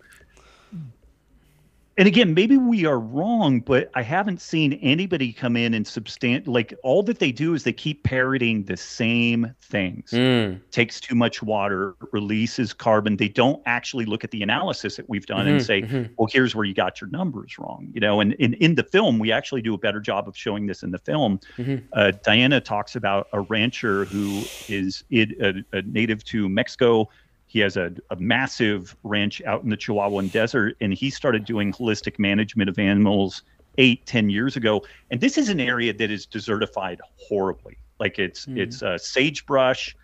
[1.98, 6.46] and again, maybe we are wrong, but I haven't seen anybody come in and substant
[6.46, 10.12] like all that they do is they keep parroting the same things.
[10.12, 10.60] Mm.
[10.72, 13.16] Takes too much water, releases carbon.
[13.16, 16.14] They don't actually look at the analysis that we've done mm-hmm, and say, mm-hmm.
[16.18, 17.88] well, here's where you got your numbers wrong.
[17.93, 20.66] You know, and in, in the film, we actually do a better job of showing
[20.66, 21.39] this in the film.
[21.58, 21.86] Mm-hmm.
[21.93, 27.10] Uh, Diana talks about a rancher who is it, a, a native to Mexico
[27.56, 31.72] he has a, a massive ranch out in the Chihuahuan Desert, and he started doing
[31.72, 33.43] holistic management of animals
[33.78, 34.84] eight, ten years ago.
[35.10, 37.78] And this is an area that is desertified horribly.
[37.97, 38.58] Like it's mm.
[38.58, 39.95] it's uh, sagebrush,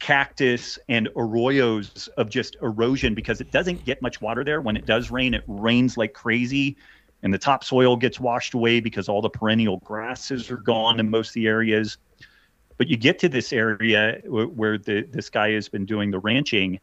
[0.00, 4.60] cactus, and arroyos of just erosion because it doesn't get much water there.
[4.60, 6.76] When it does rain, it rains like crazy,
[7.22, 11.28] and the topsoil gets washed away because all the perennial grasses are gone in most
[11.28, 11.96] of the areas.
[12.78, 16.80] But you get to this area where the this guy has been doing the ranching,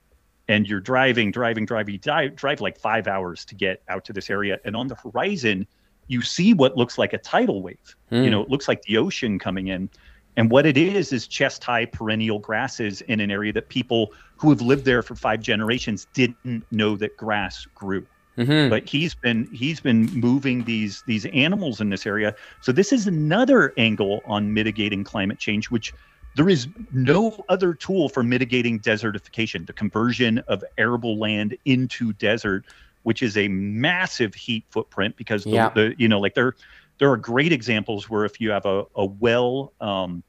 [0.47, 4.29] and you're driving, driving, driving, drive, drive like five hours to get out to this
[4.29, 5.65] area, and on the horizon
[6.07, 7.95] you see what looks like a tidal wave.
[8.11, 8.23] Mm.
[8.23, 9.89] You know, it looks like the ocean coming in.
[10.37, 14.49] And what it is is chest high perennial grasses in an area that people who
[14.49, 18.05] have lived there for five generations didn't know that grass grew.
[18.37, 18.69] Mm-hmm.
[18.69, 22.35] But he's been he's been moving these these animals in this area.
[22.61, 25.93] So this is another angle on mitigating climate change, which
[26.35, 32.65] there is no other tool for mitigating desertification, the conversion of arable land into desert
[33.05, 35.69] which is a massive heat footprint because the, yeah.
[35.69, 36.55] the you know like there
[36.97, 40.23] there are great examples where if you have a, a well um,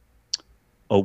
[0.91, 1.03] a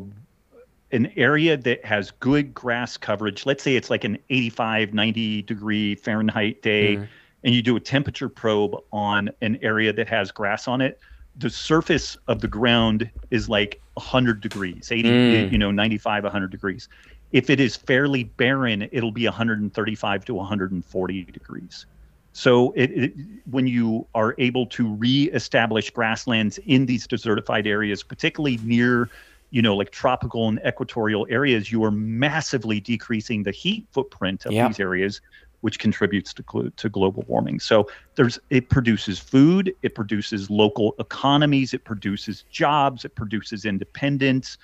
[0.91, 5.95] an area that has good grass coverage let's say it's like an 85 90 degree
[5.95, 7.07] fahrenheit day mm.
[7.43, 10.99] and you do a temperature probe on an area that has grass on it
[11.37, 15.51] the surface of the ground is like 100 degrees 80 mm.
[15.51, 16.87] you know 95 100 degrees
[17.31, 21.85] if it is fairly barren, it'll be 135 to 140 degrees.
[22.33, 23.13] So it, it,
[23.49, 29.09] when you are able to reestablish grasslands in these desertified areas, particularly near,
[29.51, 34.53] you know, like tropical and equatorial areas, you are massively decreasing the heat footprint of
[34.67, 35.21] these areas,
[35.59, 37.59] which contributes to, to global warming.
[37.59, 44.57] So there's it produces food, it produces local economies, it produces jobs, it produces independence.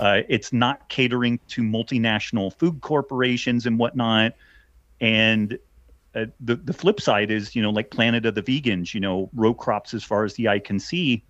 [0.00, 4.34] Uh, it's not catering to multinational food corporations and whatnot.
[5.00, 5.58] And
[6.14, 9.30] uh, the the flip side is, you know, like Planet of the Vegans, you know,
[9.34, 11.24] row crops as far as the eye can see.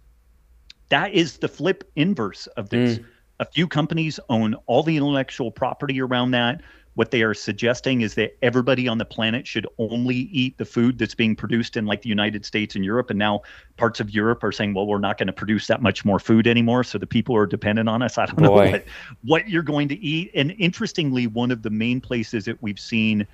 [0.93, 2.99] That is the flip inverse of this.
[2.99, 3.05] Mm.
[3.41, 6.61] A few companies own all the intellectual property around that
[6.95, 10.99] what they are suggesting is that everybody on the planet should only eat the food
[10.99, 13.09] that's being produced in like the United States and Europe.
[13.09, 13.43] And now
[13.77, 16.47] parts of Europe are saying, well, we're not going to produce that much more food
[16.47, 16.85] anymore.
[16.85, 18.19] So the people are dependent on us.
[18.23, 18.45] I don't Boy.
[18.45, 18.85] know what,
[19.23, 20.31] what you're going to eat.
[20.35, 23.27] And interestingly, one of the main places that we've seen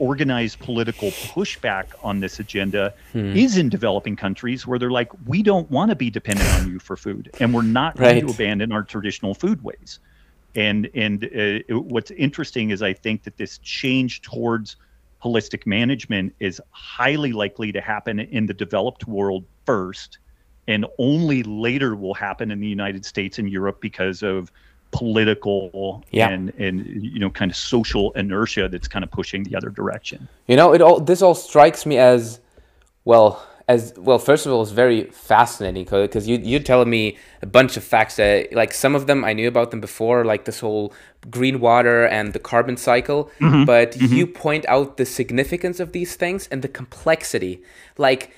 [0.00, 3.36] organized political pushback on this agenda hmm.
[3.36, 6.78] is in developing countries where they're like, we don't want to be dependent on you
[6.80, 7.30] for food.
[7.38, 8.14] And we're not right.
[8.14, 10.00] going to abandon our traditional food ways
[10.54, 14.76] and and uh, what's interesting is I think that this change towards
[15.22, 20.18] holistic management is highly likely to happen in the developed world first,
[20.66, 24.50] and only later will happen in the United States and Europe because of
[24.92, 26.28] political yeah.
[26.28, 30.28] and and you know kind of social inertia that's kind of pushing the other direction.
[30.46, 32.40] You know, it all this all strikes me as
[33.04, 37.46] well as well first of all it's very fascinating because you you're telling me a
[37.46, 40.58] bunch of facts that like some of them i knew about them before like this
[40.58, 40.92] whole
[41.30, 43.64] green water and the carbon cycle mm-hmm.
[43.64, 44.12] but mm-hmm.
[44.12, 47.62] you point out the significance of these things and the complexity
[47.96, 48.34] like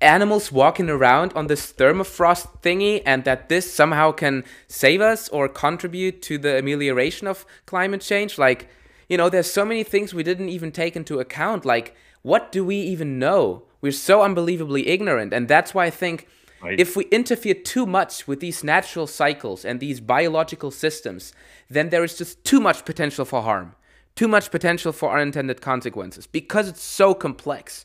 [0.00, 5.48] animals walking around on this thermofrost thingy and that this somehow can save us or
[5.48, 8.68] contribute to the amelioration of climate change like
[9.08, 12.64] you know there's so many things we didn't even take into account like what do
[12.64, 15.32] we even know we're so unbelievably ignorant.
[15.32, 16.28] And that's why I think
[16.62, 16.78] right.
[16.78, 21.32] if we interfere too much with these natural cycles and these biological systems,
[21.68, 23.74] then there is just too much potential for harm,
[24.16, 27.84] too much potential for unintended consequences because it's so complex.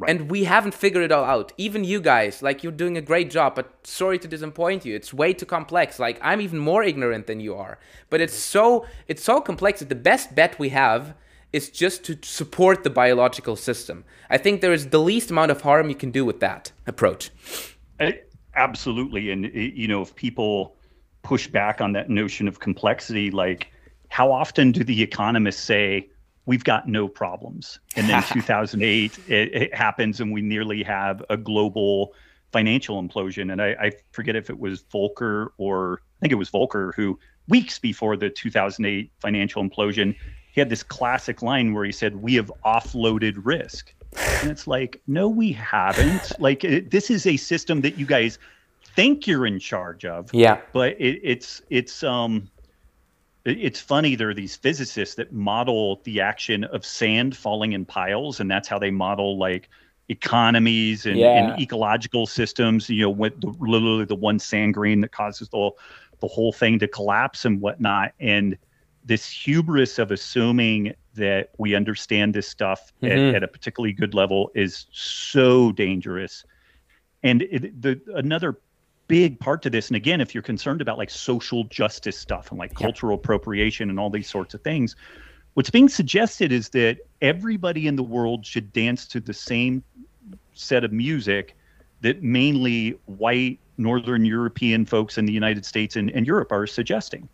[0.00, 0.10] Right.
[0.10, 1.52] And we haven't figured it all out.
[1.58, 4.96] Even you guys, like you're doing a great job, but sorry to disappoint you.
[4.96, 5.98] It's way too complex.
[5.98, 7.78] Like I'm even more ignorant than you are.
[8.08, 11.14] But it's so it's so complex that the best bet we have
[11.52, 14.04] is just to support the biological system.
[14.30, 17.30] I think there is the least amount of harm you can do with that approach.
[18.54, 19.30] Absolutely.
[19.30, 20.76] And, you know, if people
[21.22, 23.68] push back on that notion of complexity, like
[24.08, 26.08] how often do the economists say,
[26.50, 27.78] we've got no problems?
[27.94, 32.12] And then 2008, it, it, happens and we nearly have a global
[32.50, 33.52] financial implosion.
[33.52, 37.16] And I, I forget if it was Volcker or I think it was Volcker who
[37.46, 40.16] weeks before the 2008 financial implosion
[40.52, 43.94] he had this classic line where he said, "We have offloaded risk,"
[44.42, 46.32] and it's like, no, we haven't.
[46.40, 48.40] like it, this is a system that you guys
[48.96, 50.34] think you're in charge of.
[50.34, 50.60] Yeah.
[50.72, 52.50] But it, it's it's um
[53.44, 58.40] it's funny there are these physicists that model the action of sand falling in piles
[58.40, 59.68] and that's how they model like
[60.08, 61.52] economies and, yeah.
[61.52, 65.70] and ecological systems you know with the, literally the one sand grain that causes the
[66.20, 68.58] the whole thing to collapse and whatnot and
[69.04, 73.06] this hubris of assuming that we understand this stuff mm-hmm.
[73.06, 76.44] at, at, a particularly good level is so dangerous.
[77.22, 78.58] And it, the another
[79.10, 82.58] big part to this, and again, if you're concerned about like social justice stuff and
[82.58, 82.84] like yeah.
[82.84, 84.94] cultural appropriation and all these sorts of things,
[85.54, 89.82] what's being suggested is that everybody in the world should dance to the same
[90.54, 91.56] set of music
[92.02, 97.28] that mainly white Northern European folks in the United States and, and Europe are suggesting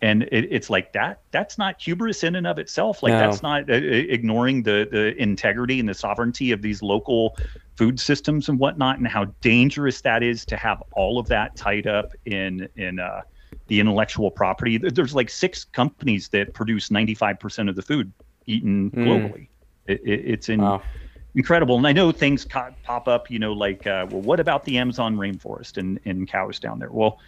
[0.00, 3.18] and it, it's like that that's not hubris in and of itself like no.
[3.18, 7.36] that's not uh, ignoring the the integrity and the sovereignty of these local
[7.76, 11.86] food systems and whatnot and how dangerous that is to have all of that tied
[11.86, 13.22] up in in uh,
[13.66, 18.12] the intellectual property there's like six companies that produce 95% of the food
[18.46, 19.04] eaten mm.
[19.04, 19.48] globally
[19.86, 20.82] it, it, it's in wow.
[21.34, 24.78] incredible and i know things pop up you know like uh, well what about the
[24.78, 27.18] amazon rainforest and, and cows down there well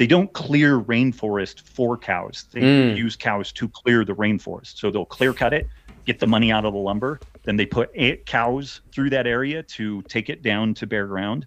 [0.00, 2.46] they don't clear rainforest for cows.
[2.52, 2.96] They mm.
[2.96, 4.78] use cows to clear the rainforest.
[4.78, 5.68] So they'll clear cut it,
[6.06, 7.20] get the money out of the lumber.
[7.42, 11.44] Then they put eight cows through that area to take it down to bare ground.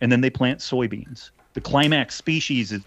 [0.00, 1.30] And then they plant soybeans.
[1.52, 2.80] The climax species is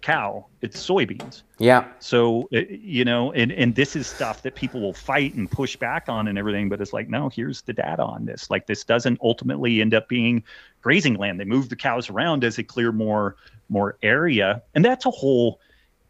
[0.00, 1.42] cow, it's soybeans.
[1.58, 1.88] Yeah.
[1.98, 5.74] So, uh, you know, and, and this is stuff that people will fight and push
[5.74, 6.68] back on and everything.
[6.68, 8.48] But it's like, no, here's the data on this.
[8.48, 10.44] Like, this doesn't ultimately end up being
[10.82, 11.40] grazing land.
[11.40, 13.34] They move the cows around as they clear more
[13.68, 14.62] more area.
[14.74, 15.60] And that's a whole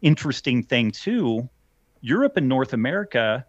[0.01, 1.47] interesting thing, too.
[2.01, 3.45] Europe and North America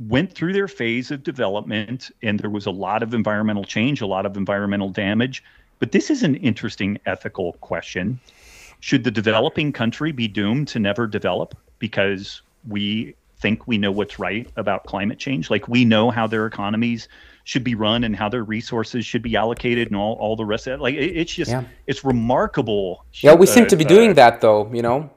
[0.00, 4.06] went through their phase of development, and there was a lot of environmental change, a
[4.06, 5.42] lot of environmental damage.
[5.78, 8.18] But this is an interesting ethical question.
[8.80, 14.18] Should the developing country be doomed to never develop because we think we know what's
[14.18, 15.50] right about climate change?
[15.50, 17.08] Like we know how their economies
[17.44, 20.66] should be run and how their resources should be allocated and all, all the rest
[20.66, 20.80] of it.
[20.80, 21.64] Like it, it's just yeah.
[21.86, 23.04] it's remarkable.
[23.12, 25.10] Yeah, we uh, seem to be uh, doing that though, you know,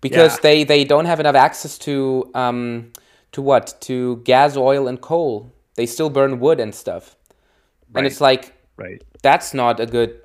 [0.00, 0.42] because yeah.
[0.42, 2.92] they they don't have enough access to um
[3.32, 5.52] to what to gas, oil, and coal.
[5.76, 7.16] They still burn wood and stuff,
[7.92, 8.00] right.
[8.00, 9.02] and it's like right.
[9.22, 10.20] That's not a good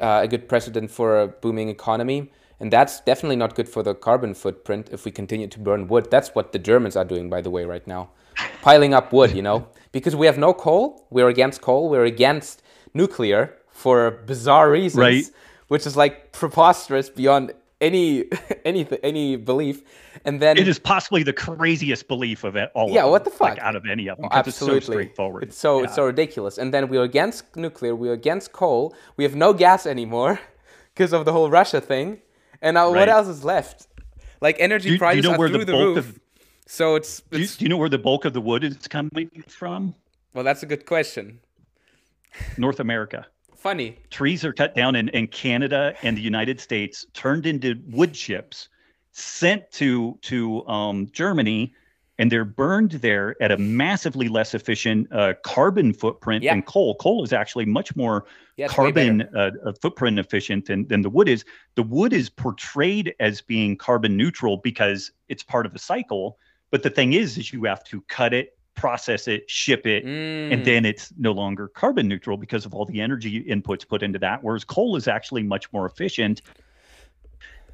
[0.00, 2.32] uh, a good precedent for a booming economy.
[2.58, 6.10] And that's definitely not good for the carbon footprint if we continue to burn wood.
[6.10, 8.10] That's what the Germans are doing, by the way, right now.
[8.62, 9.68] Piling up wood, you know?
[9.98, 11.06] Because we have no coal.
[11.10, 11.88] We're against coal.
[11.88, 12.62] We're against
[12.94, 15.24] nuclear for bizarre reasons, right.
[15.68, 18.24] which is like preposterous beyond any
[18.64, 19.82] any any belief.
[20.24, 22.90] And then it is possibly the craziest belief of it all.
[22.90, 23.50] Yeah, of what the fuck?
[23.50, 25.42] Like, out of any of them, oh, absolutely, it's so straightforward.
[25.44, 25.84] It's so yeah.
[25.84, 26.58] it's so ridiculous.
[26.58, 27.94] And then we're against nuclear.
[27.94, 28.94] We're against coal.
[29.16, 30.40] We have no gas anymore
[30.94, 32.20] because of the whole Russia thing.
[32.62, 33.00] And now, right.
[33.00, 33.86] what else is left?
[34.40, 35.98] Like energy do, prices do you know are through the, the roof.
[35.98, 36.20] Of,
[36.66, 38.76] so it's, it's do, you, do you know where the bulk of the wood is
[38.88, 39.94] coming from?
[40.34, 41.40] Well, that's a good question.
[42.58, 43.26] North America.
[43.56, 43.98] Funny.
[44.10, 48.68] Trees are cut down in, in Canada and the United States, turned into wood chips,
[49.12, 51.72] sent to to um, Germany,
[52.18, 56.94] and they're burned there at a massively less efficient uh, carbon footprint than coal.
[56.96, 61.28] Coal is actually much more yeah, carbon uh, uh, footprint efficient than, than the wood
[61.28, 61.44] is.
[61.74, 66.38] The wood is portrayed as being carbon neutral because it's part of the cycle
[66.70, 70.52] but the thing is, is you have to cut it, process it, ship it, mm.
[70.52, 74.18] and then it's no longer carbon neutral because of all the energy inputs put into
[74.18, 74.42] that.
[74.42, 76.42] Whereas coal is actually much more efficient,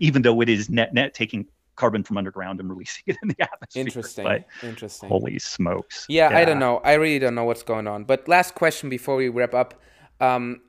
[0.01, 1.47] even though it is net net taking
[1.77, 3.81] carbon from underground and releasing it in the atmosphere.
[3.81, 4.25] Interesting.
[4.25, 5.09] But Interesting.
[5.09, 6.07] Holy smokes.
[6.09, 6.79] Yeah, yeah, I don't know.
[6.79, 8.05] I really don't know what's going on.
[8.05, 9.75] But last question before we wrap up.
[10.21, 10.61] Um,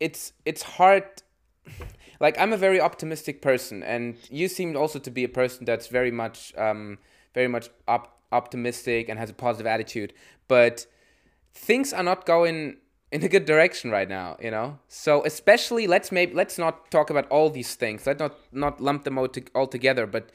[0.00, 1.04] it's it's hard
[2.20, 5.86] like I'm a very optimistic person and you seem also to be a person that's
[5.86, 6.98] very much um,
[7.34, 10.12] very much op- optimistic and has a positive attitude.
[10.48, 10.86] But
[11.52, 12.78] things are not going
[13.12, 14.78] in a good direction right now, you know.
[14.88, 18.06] So especially let's maybe let's not talk about all these things.
[18.06, 20.30] Let's not not lump them all, to, all together, but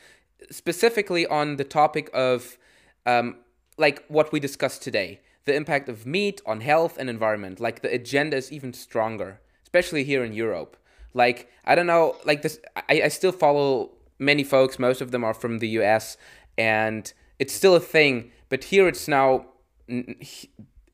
[0.49, 2.57] specifically on the topic of
[3.05, 3.37] um,
[3.77, 7.59] like what we discussed today, the impact of meat on health and environment.
[7.59, 10.77] Like the agenda is even stronger, especially here in Europe.
[11.13, 12.59] Like I don't know, like this.
[12.75, 14.79] I, I still follow many folks.
[14.79, 16.17] Most of them are from the U.S
[16.59, 18.31] and it's still a thing.
[18.49, 19.45] But here it's now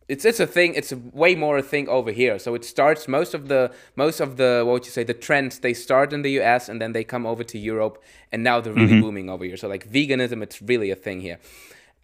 [0.07, 0.75] it's it's a thing.
[0.75, 2.37] It's a way more a thing over here.
[2.37, 5.59] So it starts most of the most of the what would you say the trends
[5.59, 6.69] they start in the U.S.
[6.69, 8.01] and then they come over to Europe,
[8.31, 9.01] and now they're really mm-hmm.
[9.01, 9.57] booming over here.
[9.57, 11.39] So like veganism, it's really a thing here.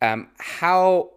[0.01, 1.11] Um, how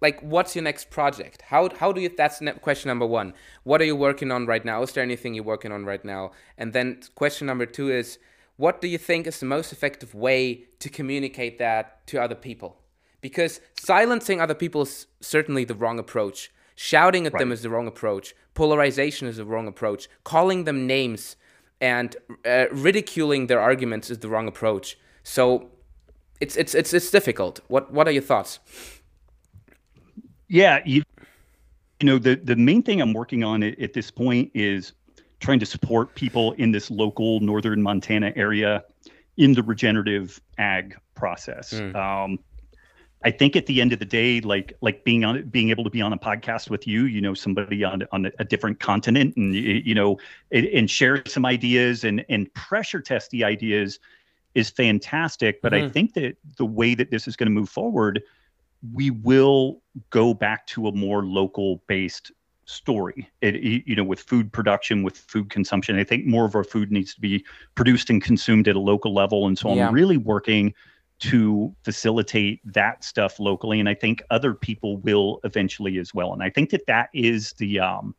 [0.00, 1.42] like what's your next project?
[1.42, 2.10] How how do you?
[2.16, 3.34] That's question number one.
[3.64, 4.82] What are you working on right now?
[4.82, 6.30] Is there anything you're working on right now?
[6.56, 8.18] And then question number two is
[8.60, 12.76] what do you think is the most effective way to communicate that to other people?
[13.22, 16.52] Because silencing other people is certainly the wrong approach.
[16.74, 17.40] Shouting at right.
[17.40, 18.34] them is the wrong approach.
[18.52, 20.10] Polarization is the wrong approach.
[20.24, 21.36] Calling them names
[21.80, 22.14] and
[22.44, 24.98] uh, ridiculing their arguments is the wrong approach.
[25.22, 25.70] So,
[26.38, 27.60] it's it's it's it's difficult.
[27.68, 28.58] What what are your thoughts?
[30.48, 31.02] Yeah, you,
[31.98, 34.92] you know the the main thing I'm working on at, at this point is
[35.40, 38.84] trying to support people in this local northern Montana area
[39.36, 41.72] in the regenerative ag process.
[41.72, 41.96] Mm.
[41.96, 42.38] Um,
[43.22, 45.90] I think at the end of the day, like like being on being able to
[45.90, 49.54] be on a podcast with you, you know, somebody on on a different continent, and
[49.54, 50.18] you know,
[50.52, 53.98] and, and share some ideas and and pressure test the ideas
[54.54, 55.60] is fantastic.
[55.60, 55.86] But mm-hmm.
[55.86, 58.22] I think that the way that this is going to move forward,
[58.94, 62.32] we will go back to a more local based
[62.70, 63.28] story.
[63.40, 63.56] It,
[63.86, 67.14] you know, with food production, with food consumption, I think more of our food needs
[67.14, 67.44] to be
[67.74, 69.46] produced and consumed at a local level.
[69.46, 70.74] And so I'm really working
[71.20, 73.78] to facilitate that stuff locally.
[73.78, 76.32] And i think other people will eventually as well.
[76.32, 78.14] And i think that that is the um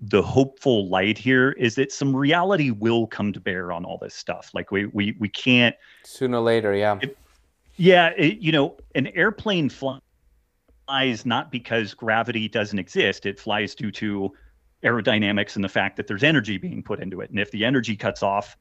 [0.00, 4.14] the hopeful light here is that some reality will come to bear on all this
[4.14, 4.50] stuff.
[4.52, 6.98] Like we we we can't sooner or later yeah.
[7.00, 7.16] It,
[7.76, 9.68] yeah it, you know an airplane
[10.86, 14.32] flies not because gravity doesn't exist it flies due to
[14.84, 17.96] aerodynamics and the fact that there's energy being put into it and if the energy
[17.96, 18.56] cuts off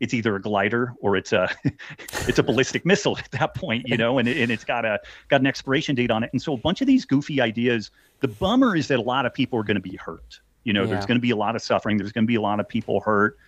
[0.00, 1.48] it's either a glider or it's a
[2.28, 5.40] it's a ballistic missile at that point, you know, and, and it's got a got
[5.40, 6.30] an expiration date on it.
[6.32, 7.90] And so a bunch of these goofy ideas.
[8.20, 10.40] The bummer is that a lot of people are going to be hurt.
[10.64, 10.90] You know, yeah.
[10.90, 11.96] there's going to be a lot of suffering.
[11.96, 13.38] There's going to be a lot of people hurt,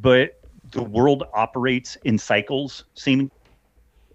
[0.00, 0.40] but
[0.72, 3.32] the world operates in cycles, seemingly.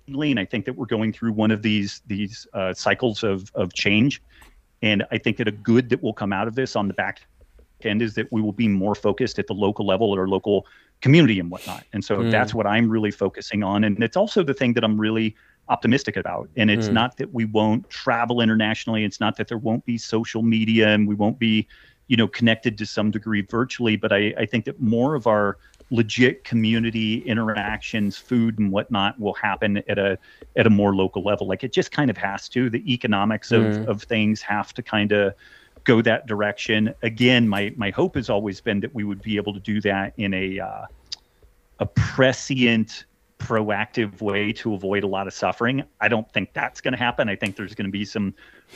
[0.08, 3.74] And I think that we're going through one of these these uh, cycles of of
[3.74, 4.22] change.
[4.82, 7.22] And I think that a good that will come out of this on the back
[7.84, 10.66] end is that we will be more focused at the local level or local
[11.02, 11.84] community and whatnot.
[11.94, 12.32] And so mm.
[12.32, 13.84] that's what I'm really focusing on.
[13.84, 15.36] And it's also the thing that I'm really
[15.68, 16.50] optimistic about.
[16.56, 16.94] And it's mm.
[16.94, 19.04] not that we won't travel internationally.
[19.04, 21.68] It's not that there won't be social media and we won't be,
[22.08, 23.96] you know, connected to some degree virtually.
[23.96, 25.58] But I, I think that more of our
[25.92, 30.18] legit community interactions, food and whatnot will happen at a
[30.56, 31.48] at a more local level.
[31.48, 32.70] Like it just kind of has to.
[32.70, 33.88] The economics of, mm.
[33.88, 35.34] of things have to kind of
[35.84, 36.94] go that direction.
[37.04, 40.14] Again, my my hope has always been that we would be able to do that
[40.18, 40.86] in a uh,
[41.80, 43.06] a prescient,
[43.40, 45.84] proactive way to avoid a lot of suffering.
[46.02, 47.30] I don't think that's going to happen.
[47.30, 48.34] I think there's going to be some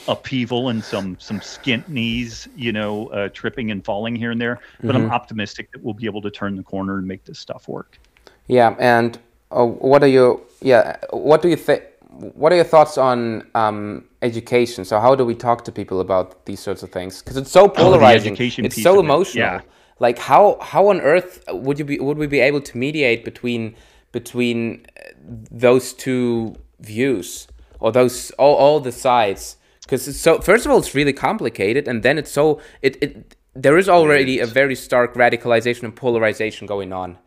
[0.07, 4.59] upheaval and some some skint knees, you know, uh, tripping and falling here and there.
[4.81, 5.05] But mm-hmm.
[5.05, 7.99] I'm optimistic that we'll be able to turn the corner and make this stuff work.
[8.47, 9.17] Yeah, and
[9.51, 10.97] uh, what are your yeah?
[11.11, 11.83] What do you think?
[12.19, 14.83] what are your thoughts on um, education?
[14.83, 17.21] So how do we talk to people about these sorts of things?
[17.21, 18.33] Because it's so oh, polarizing.
[18.33, 19.43] Oh, it's so emotional.
[19.43, 19.47] It.
[19.47, 19.61] Yeah.
[19.99, 23.75] Like how how on earth would you be would we be able to mediate between
[24.11, 25.09] between uh,
[25.51, 27.47] those two views
[27.79, 29.57] or those all, all the sides?
[29.81, 33.77] Because so first of all it's really complicated, and then it's so it, it there
[33.77, 37.17] is already a very stark radicalization and polarization going on.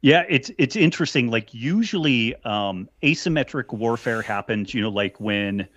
[0.00, 1.28] Yeah, it's it's interesting.
[1.28, 4.72] Like usually, um, asymmetric warfare happens.
[4.72, 5.68] You know, like when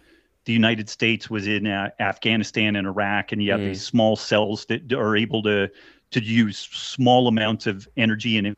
[0.46, 3.68] the United States was in uh, Afghanistan and Iraq, and you have mm.
[3.68, 5.70] these small cells that are able to
[6.12, 8.56] to use small amounts of energy and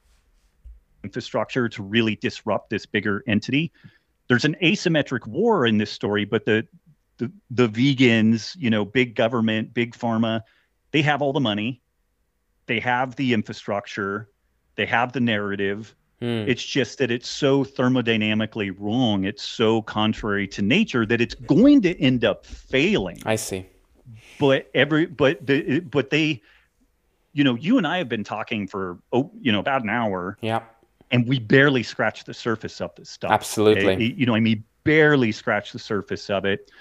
[1.04, 3.72] infrastructure to really disrupt this bigger entity.
[4.28, 6.68] There's an asymmetric war in this story, but the
[7.18, 10.42] the, the vegans, you know, big government, big pharma,
[10.92, 11.82] they have all the money,
[12.66, 14.30] they have the infrastructure,
[14.76, 15.96] they have the narrative.
[16.24, 16.46] Hmm.
[16.48, 19.26] It's just that it's so thermodynamically wrong.
[19.26, 23.22] It's so contrary to nature that it's going to end up failing.
[23.26, 23.66] I see.
[24.40, 26.42] But every but the but they,
[27.34, 30.38] you know, you and I have been talking for oh, you know, about an hour.
[30.40, 30.62] Yeah.
[31.12, 33.30] And we barely scratched the surface of this stuff.
[33.30, 34.14] Absolutely.
[34.14, 36.72] You know, I mean, barely scratch the surface of it.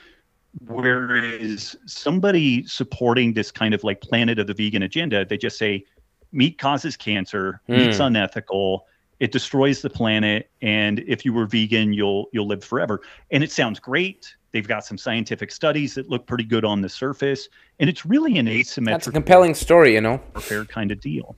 [0.69, 5.85] Whereas somebody supporting this kind of like planet of the vegan agenda, they just say,
[6.31, 7.78] meat causes cancer, mm.
[7.78, 8.86] meat's unethical,
[9.23, 13.03] it destroys the planet, and if you were vegan, you'll you'll live forever.
[13.31, 14.35] And it sounds great.
[14.51, 18.36] They've got some scientific studies that look pretty good on the surface, and it's really
[18.36, 18.86] an asymmetric.
[18.86, 20.20] That's a compelling story, you know.
[20.40, 21.36] Fair kind of deal.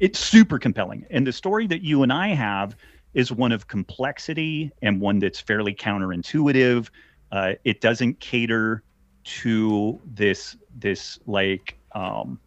[0.00, 2.74] It's super compelling, and the story that you and I have
[3.12, 6.88] is one of complexity and one that's fairly counterintuitive.
[7.30, 8.82] Uh, it doesn't cater
[9.24, 12.40] to this this like um,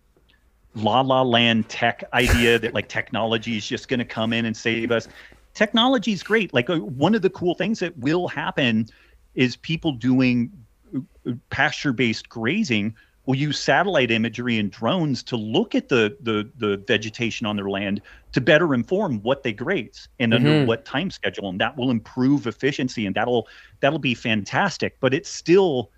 [0.76, 4.56] la la land tech idea that like technology is just going to come in and
[4.56, 5.08] save us.
[5.54, 6.54] Technology is great.
[6.54, 8.88] Like uh, one of the cool things that will happen
[9.36, 10.52] is people doing
[10.96, 16.50] uh, pasture based grazing will use satellite imagery and drones to look at the, the
[16.58, 18.02] the vegetation on their land
[18.32, 20.46] to better inform what they graze and mm-hmm.
[20.46, 23.48] under what time schedule and that will improve efficiency and that'll
[23.82, 25.92] that'll be fantastic but it's still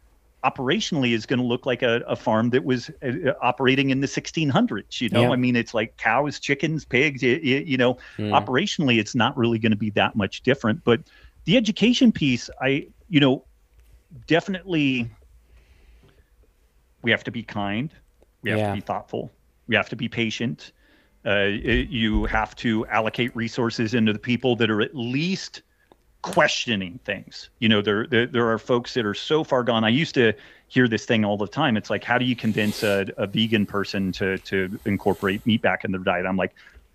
[0.43, 4.07] operationally is going to look like a, a farm that was uh, operating in the
[4.07, 5.29] 1600s you know Yeah.
[5.31, 8.31] i mean it's like cows chickens pigs y- y- you know Mm.
[8.31, 11.01] operationally it's not really going to be that much different but
[11.45, 13.45] the education piece i you know
[14.27, 15.09] definitely
[17.03, 17.93] we have to be kind
[18.43, 18.69] we have Yeah.
[18.69, 19.31] to be thoughtful
[19.67, 20.71] we have to be patient
[21.25, 25.61] uh, it- you have to allocate resources into the people that are at least
[26.21, 27.49] questioning things.
[27.59, 29.83] You know there, there there are folks that are so far gone.
[29.83, 30.33] I used to
[30.67, 31.77] hear this thing all the time.
[31.77, 35.83] It's like how do you convince a, a vegan person to to incorporate meat back
[35.83, 36.25] in their diet?
[36.25, 36.53] I'm like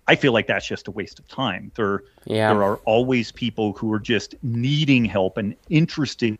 [0.09, 1.71] i feel like that's just a waste of time.
[1.75, 2.53] There Yeah.
[2.53, 6.37] there are always people who are just needing help and interested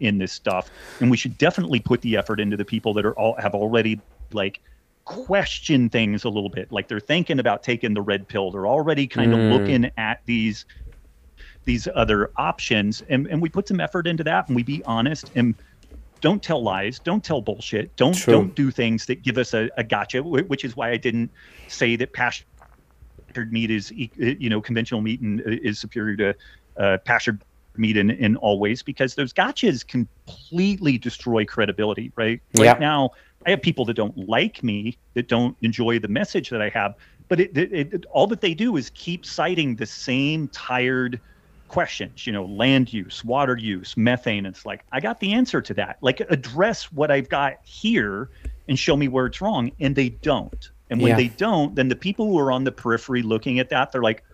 [0.00, 0.68] in this stuff.
[1.00, 3.98] And we should definitely put the effort into the people that are all have already
[4.32, 4.60] like
[5.06, 6.70] question things a little bit.
[6.70, 8.50] Like they're thinking about taking the red pill.
[8.50, 9.50] They're already kind of Mm.
[9.58, 10.66] looking at these
[11.70, 15.30] these other options and, and we put some effort into that and we be honest
[15.36, 15.54] and
[16.20, 18.34] don't tell lies don't tell bullshit don't True.
[18.34, 21.30] don't do things that give us a, a gotcha which is why i didn't
[21.68, 22.44] say that pastured
[23.52, 26.34] meat is e- you know conventional meat and uh, is superior to
[26.82, 27.40] uh, pastured
[27.76, 32.72] meat in, in all ways because those gotchas completely destroy credibility right Yeah.
[32.72, 33.10] right now
[33.46, 36.94] i have people that don't like me that don't enjoy the message that i have
[37.28, 41.20] but it, it, it all that they do is keep citing the same tired
[41.70, 44.44] questions you know land use water use methane.
[44.44, 45.98] It's like i got the answer to that.
[46.00, 48.28] Like address what i've got here
[48.68, 49.70] and show me where it's wrong.
[49.80, 50.70] And they don't.
[50.90, 51.16] And when Yeah.
[51.16, 54.24] they don't then the people who are on the periphery looking at that they're like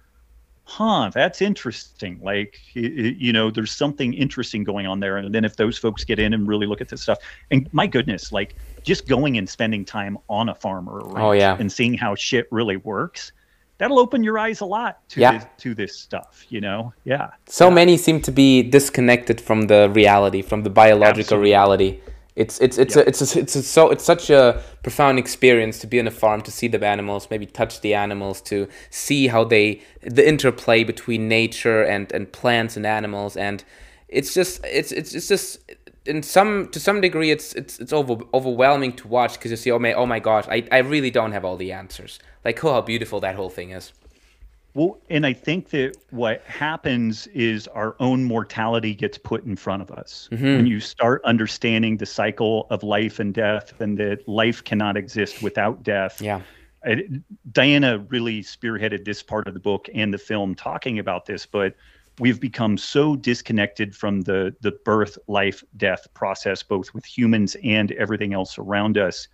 [0.64, 2.18] huh that's interesting.
[2.22, 5.18] Like you know there's something interesting going on there.
[5.18, 7.18] And then if those folks get in and really look at this stuff
[7.50, 11.18] and my goodness like just going and spending time on a farm or a ranch
[11.18, 11.56] Oh, yeah.
[11.60, 13.32] and seeing how shit really works
[13.78, 15.32] that'll open your eyes a lot to Yeah.
[15.32, 19.88] this, to this stuff you know yeah So many seem to be disconnected from the
[19.90, 21.50] reality, from the biological Absolutely.
[21.50, 22.00] reality.
[22.34, 23.02] It's it's it's Yeah.
[23.02, 26.10] a, it's a, it's a, so it's such a profound experience to be on a
[26.10, 30.84] farm, to see the animals, maybe touch the animals, to see how they the interplay
[30.84, 33.64] between nature and and plants and animals, and
[34.08, 35.60] it's just it's it's it's just
[36.06, 39.70] in some to some degree it's it's it's over, overwhelming to watch because you see
[39.70, 42.72] oh my oh my gosh I, I really don't have all the answers like oh
[42.72, 43.92] how beautiful that whole thing is
[44.74, 49.80] Well, and I think that what happens is our own mortality gets put in front
[49.80, 50.28] of us.
[50.30, 50.44] Mm-hmm.
[50.44, 55.42] When you start understanding the cycle of life and death and that life cannot exist
[55.42, 56.20] without death.
[56.20, 56.42] yeah
[56.84, 57.08] I-
[57.52, 61.74] Diana really spearheaded this part of the book and the film talking about this, but
[62.18, 67.92] we've become so disconnected from the the birth, life, death process, both with humans and
[67.92, 69.28] everything else around us,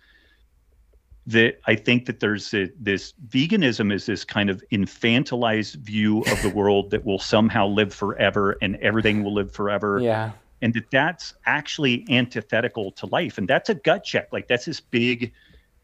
[1.25, 6.41] that I think that there's a, this veganism is this kind of infantilized view of
[6.41, 9.99] the world that will somehow live forever and everything will live forever.
[10.01, 10.31] Yeah.
[10.61, 13.37] And that that's actually antithetical to life.
[13.37, 14.31] And that's a gut check.
[14.31, 15.33] Like that's this big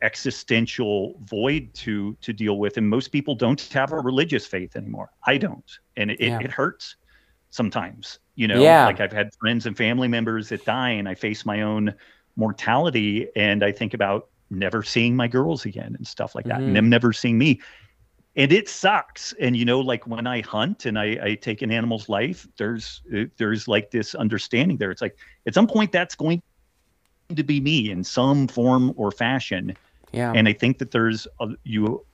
[0.01, 2.77] existential void to to deal with.
[2.77, 5.11] And most people don't have a religious faith anymore.
[5.26, 5.69] I don't.
[5.97, 6.39] And it, Yeah.
[6.39, 6.95] it, it hurts
[7.51, 8.61] sometimes you know?
[8.61, 8.85] Yeah.
[8.85, 11.93] like i've had friends and family members that die and i face my own
[12.38, 13.27] mortality.
[13.35, 16.59] And i think about never seeing my girls again and stuff like that.
[16.59, 16.67] Mhm.
[16.67, 17.59] and them never seeing me.
[18.35, 19.34] And it sucks.
[19.41, 23.01] And you know like when i hunt and i, I take an animal's life there's
[23.38, 24.91] there's like this understanding there.
[24.91, 26.41] It's like at some point that's going
[27.35, 29.76] to be me in some form or fashion
[30.11, 30.31] yeah.
[30.36, 32.06] And i think that there's a, you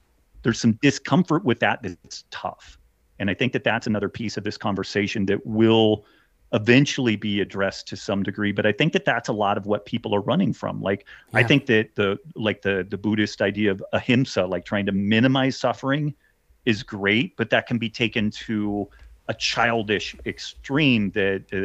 [0.44, 2.78] there's some discomfort with that that's tough.
[3.20, 6.06] And i think that that's another piece of this conversation that will
[6.54, 8.52] eventually be addressed to some degree.
[8.52, 10.82] But i think that that's a lot of what people are running from.
[10.82, 14.92] Like i think that the like the the buddhist idea of ahimsa like trying to
[14.92, 16.14] minimize suffering
[16.66, 18.90] is great but that can be taken to
[19.28, 21.58] a childish extreme that uh,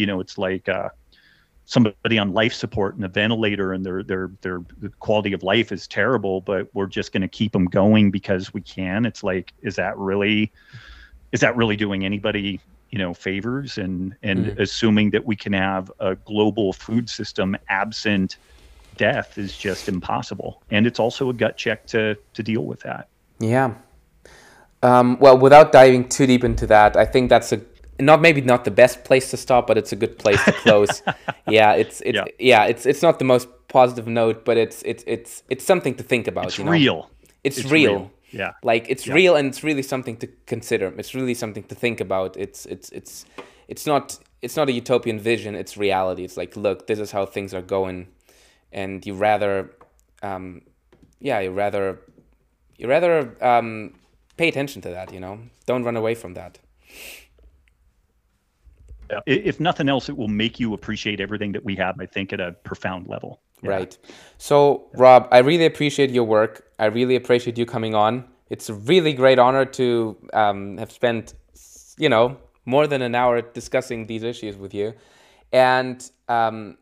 [0.00, 0.88] you know it's like uh
[1.70, 4.60] somebody on life support and a ventilator and their their their
[4.98, 8.60] quality of life is terrible but we're just going to keep them going because we
[8.60, 10.52] can it's like is that really
[11.30, 12.60] is that really doing anybody
[12.90, 14.58] you know favors and and Mm.
[14.58, 18.38] assuming that we can have a global food system absent
[18.96, 23.08] death is just impossible and it's also a gut check to to deal with that
[23.38, 23.74] Yeah.
[24.82, 27.60] Um, well, without diving too deep into that, I think that's a
[28.00, 31.02] not maybe not the best place to stop, but it's a good place to close.
[31.48, 32.24] yeah, it's it's yeah.
[32.38, 32.64] Yeah.
[32.70, 36.26] it's it's not the most positive note, but it's it's it's it's something to think
[36.28, 36.46] about.
[36.46, 36.72] it's you know?
[36.72, 37.10] real
[37.44, 37.92] It's, It's real.
[37.92, 38.10] real.
[38.32, 39.14] yeah Like it's Yeah.
[39.14, 40.86] real and it's really something to consider.
[40.98, 42.36] It's really something to think about.
[42.36, 43.24] It's it's it's
[43.68, 45.54] it's not it's not a utopian vision.
[45.54, 46.22] It's reality.
[46.24, 48.06] It's like look, this is how things are going,
[48.72, 49.70] and you rather,
[50.22, 50.62] um,
[51.20, 51.98] yeah, you rather
[52.78, 53.92] you rather um,
[54.36, 55.12] pay attention to that.
[55.12, 56.58] You know, don't run away from that.
[59.10, 59.20] Yeah.
[59.26, 62.00] If nothing else, it will make you appreciate everything that we have.
[62.00, 63.40] I think at a profound level.
[63.62, 63.70] Yeah.
[63.70, 63.98] Right.
[64.38, 66.70] So, Robb, I really appreciate your work.
[66.78, 68.24] I really appreciate you coming on.
[68.48, 71.34] It's a really great honor to um, have spent,
[71.98, 74.94] you know, more than an hour discussing these issues with you.
[75.52, 76.78] And um,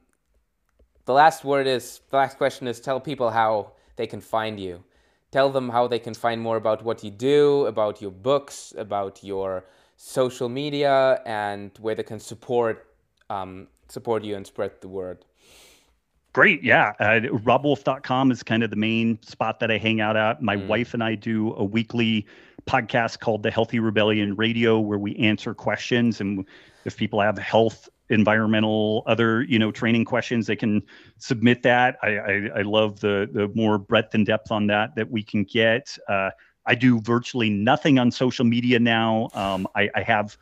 [1.05, 4.85] the last word is the last question is tell people how they can find you.
[5.31, 9.23] Tell them how they can find more about what you do, about your books, about
[9.23, 9.65] your
[9.99, 12.87] social media, and where they can support
[13.29, 15.25] um, support you and spread the word.
[16.33, 16.62] Great.
[16.62, 16.93] Yeah.
[17.01, 20.41] Uh, robbwolf.com is kind of the main spot that I hang out at.
[20.41, 20.66] My mm.
[20.66, 22.27] wife and I do a weekly
[22.66, 26.20] podcast called The Healthy Rebellion Radio, where we answer questions.
[26.20, 26.47] And
[26.85, 30.83] if people have health, environmental, other, you know, training questions, they can
[31.16, 31.97] submit that.
[32.03, 35.45] I, I, I love the, the more breadth and depth on that that we can
[35.45, 35.97] get.
[36.09, 36.31] Uh,
[36.69, 39.31] I do virtually nothing on social media now.
[39.32, 40.36] Um, I, I have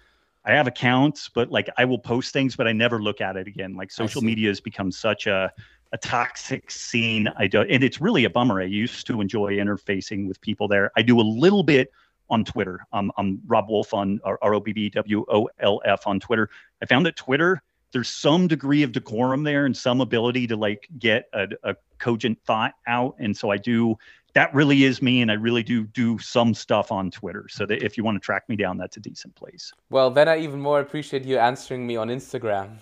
[0.44, 3.47] I have accounts, but like I will post things, but I never look at it
[3.47, 3.74] again.
[3.74, 5.53] Like social media has become such a
[5.93, 7.28] a toxic scene.
[7.39, 8.61] I do, and it's really a bummer.
[8.61, 10.90] I used to enjoy interfacing with people there.
[10.97, 11.93] I do a little bit
[12.28, 12.85] on Twitter.
[12.93, 16.51] Um, I'm Robb Wolf on R O B B W O L F on Twitter.
[16.82, 17.62] I found that Twitter,
[17.93, 22.39] there's some degree of decorum there and some ability to like get a, a cogent
[22.44, 23.15] thought out.
[23.20, 23.97] And so I do.
[24.37, 27.47] That really is me, and I really do do some stuff on Twitter.
[27.49, 29.73] So that if you want to track me down, that's a decent place.
[29.89, 32.77] Well, then I even more appreciate you answering me on Instagram.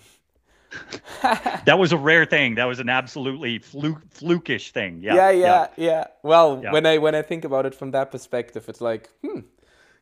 [1.22, 2.56] that was a rare thing.
[2.56, 5.00] That was an absolutely fluke, flukish thing.
[5.00, 5.68] Yeah, yeah, yeah, yeah.
[5.76, 6.04] yeah.
[6.24, 6.72] Well, yeah.
[6.72, 9.42] when I when I think about it from that perspective, it's like, hmm,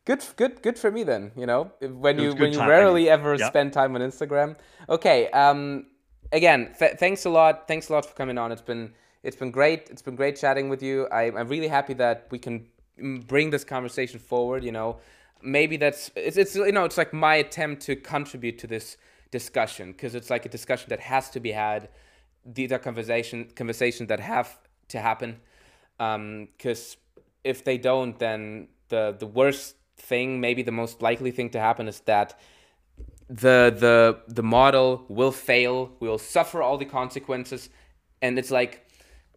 [0.07, 1.33] good, good, good for me then.
[1.37, 2.71] You know, when you when you time.
[2.71, 3.49] rarely ever yeah.
[3.49, 4.57] spend time on Instagram.
[4.89, 5.29] Okay.
[5.33, 5.85] Um.
[6.33, 7.69] Again, th- thanks a lot.
[7.69, 8.53] Thanks a lot for coming on.
[8.53, 9.89] It's been it's been great.
[9.91, 11.07] It's been great chatting with you.
[11.09, 12.67] I, I'm really happy that we can
[13.27, 14.65] bring this conversation forward.
[14.65, 14.99] You know,
[15.43, 18.97] maybe that's it's it's you know it's like my attempt to contribute to this
[19.31, 21.89] discussion because it's like a discussion that has to be had.
[22.45, 24.59] These are conversation conversations that have
[24.89, 25.41] to happen
[25.97, 31.51] because um, if they don't, then the the worst thing, maybe the most likely thing
[31.51, 32.39] to happen is that
[33.29, 35.93] the the the model will fail.
[36.01, 37.71] We will suffer all the consequences,
[38.21, 38.87] and it's like,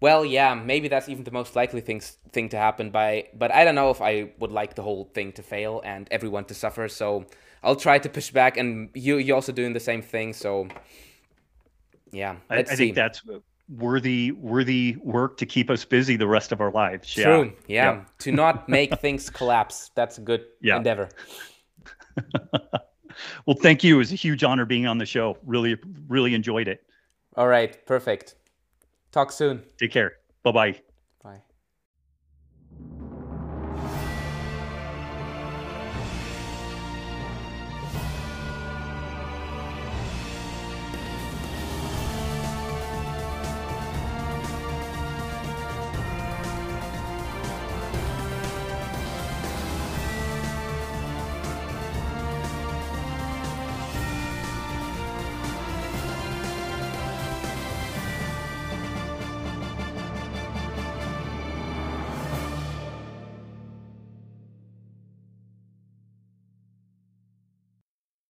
[0.02, 2.90] well, yeah, maybe that's even the most likely things thing to happen.
[2.90, 6.08] By but I don't know if I would like the whole thing to fail and
[6.12, 6.88] everyone to suffer.
[6.88, 7.26] So
[7.64, 10.34] I'll try to push back, and you you're also doing the same thing.
[10.34, 10.68] So
[12.12, 13.22] yeah, I, I think that's
[13.70, 17.14] worthy worthy work to keep us busy the rest of our lives.
[17.14, 17.54] True.
[17.68, 17.94] Yeah.
[17.94, 18.02] yeah.
[18.20, 19.92] to not make things collapse.
[19.96, 20.78] That's a good yeah.
[20.78, 21.10] endeavor.
[23.46, 23.96] well, thank you.
[23.96, 25.38] It was a huge honor being on the show.
[25.46, 25.78] Really,
[26.08, 26.84] really enjoyed it.
[27.36, 27.86] All right.
[27.86, 28.36] Perfect.
[29.16, 29.64] Talk soon.
[29.80, 30.12] Take care.
[30.44, 30.82] Bye bye.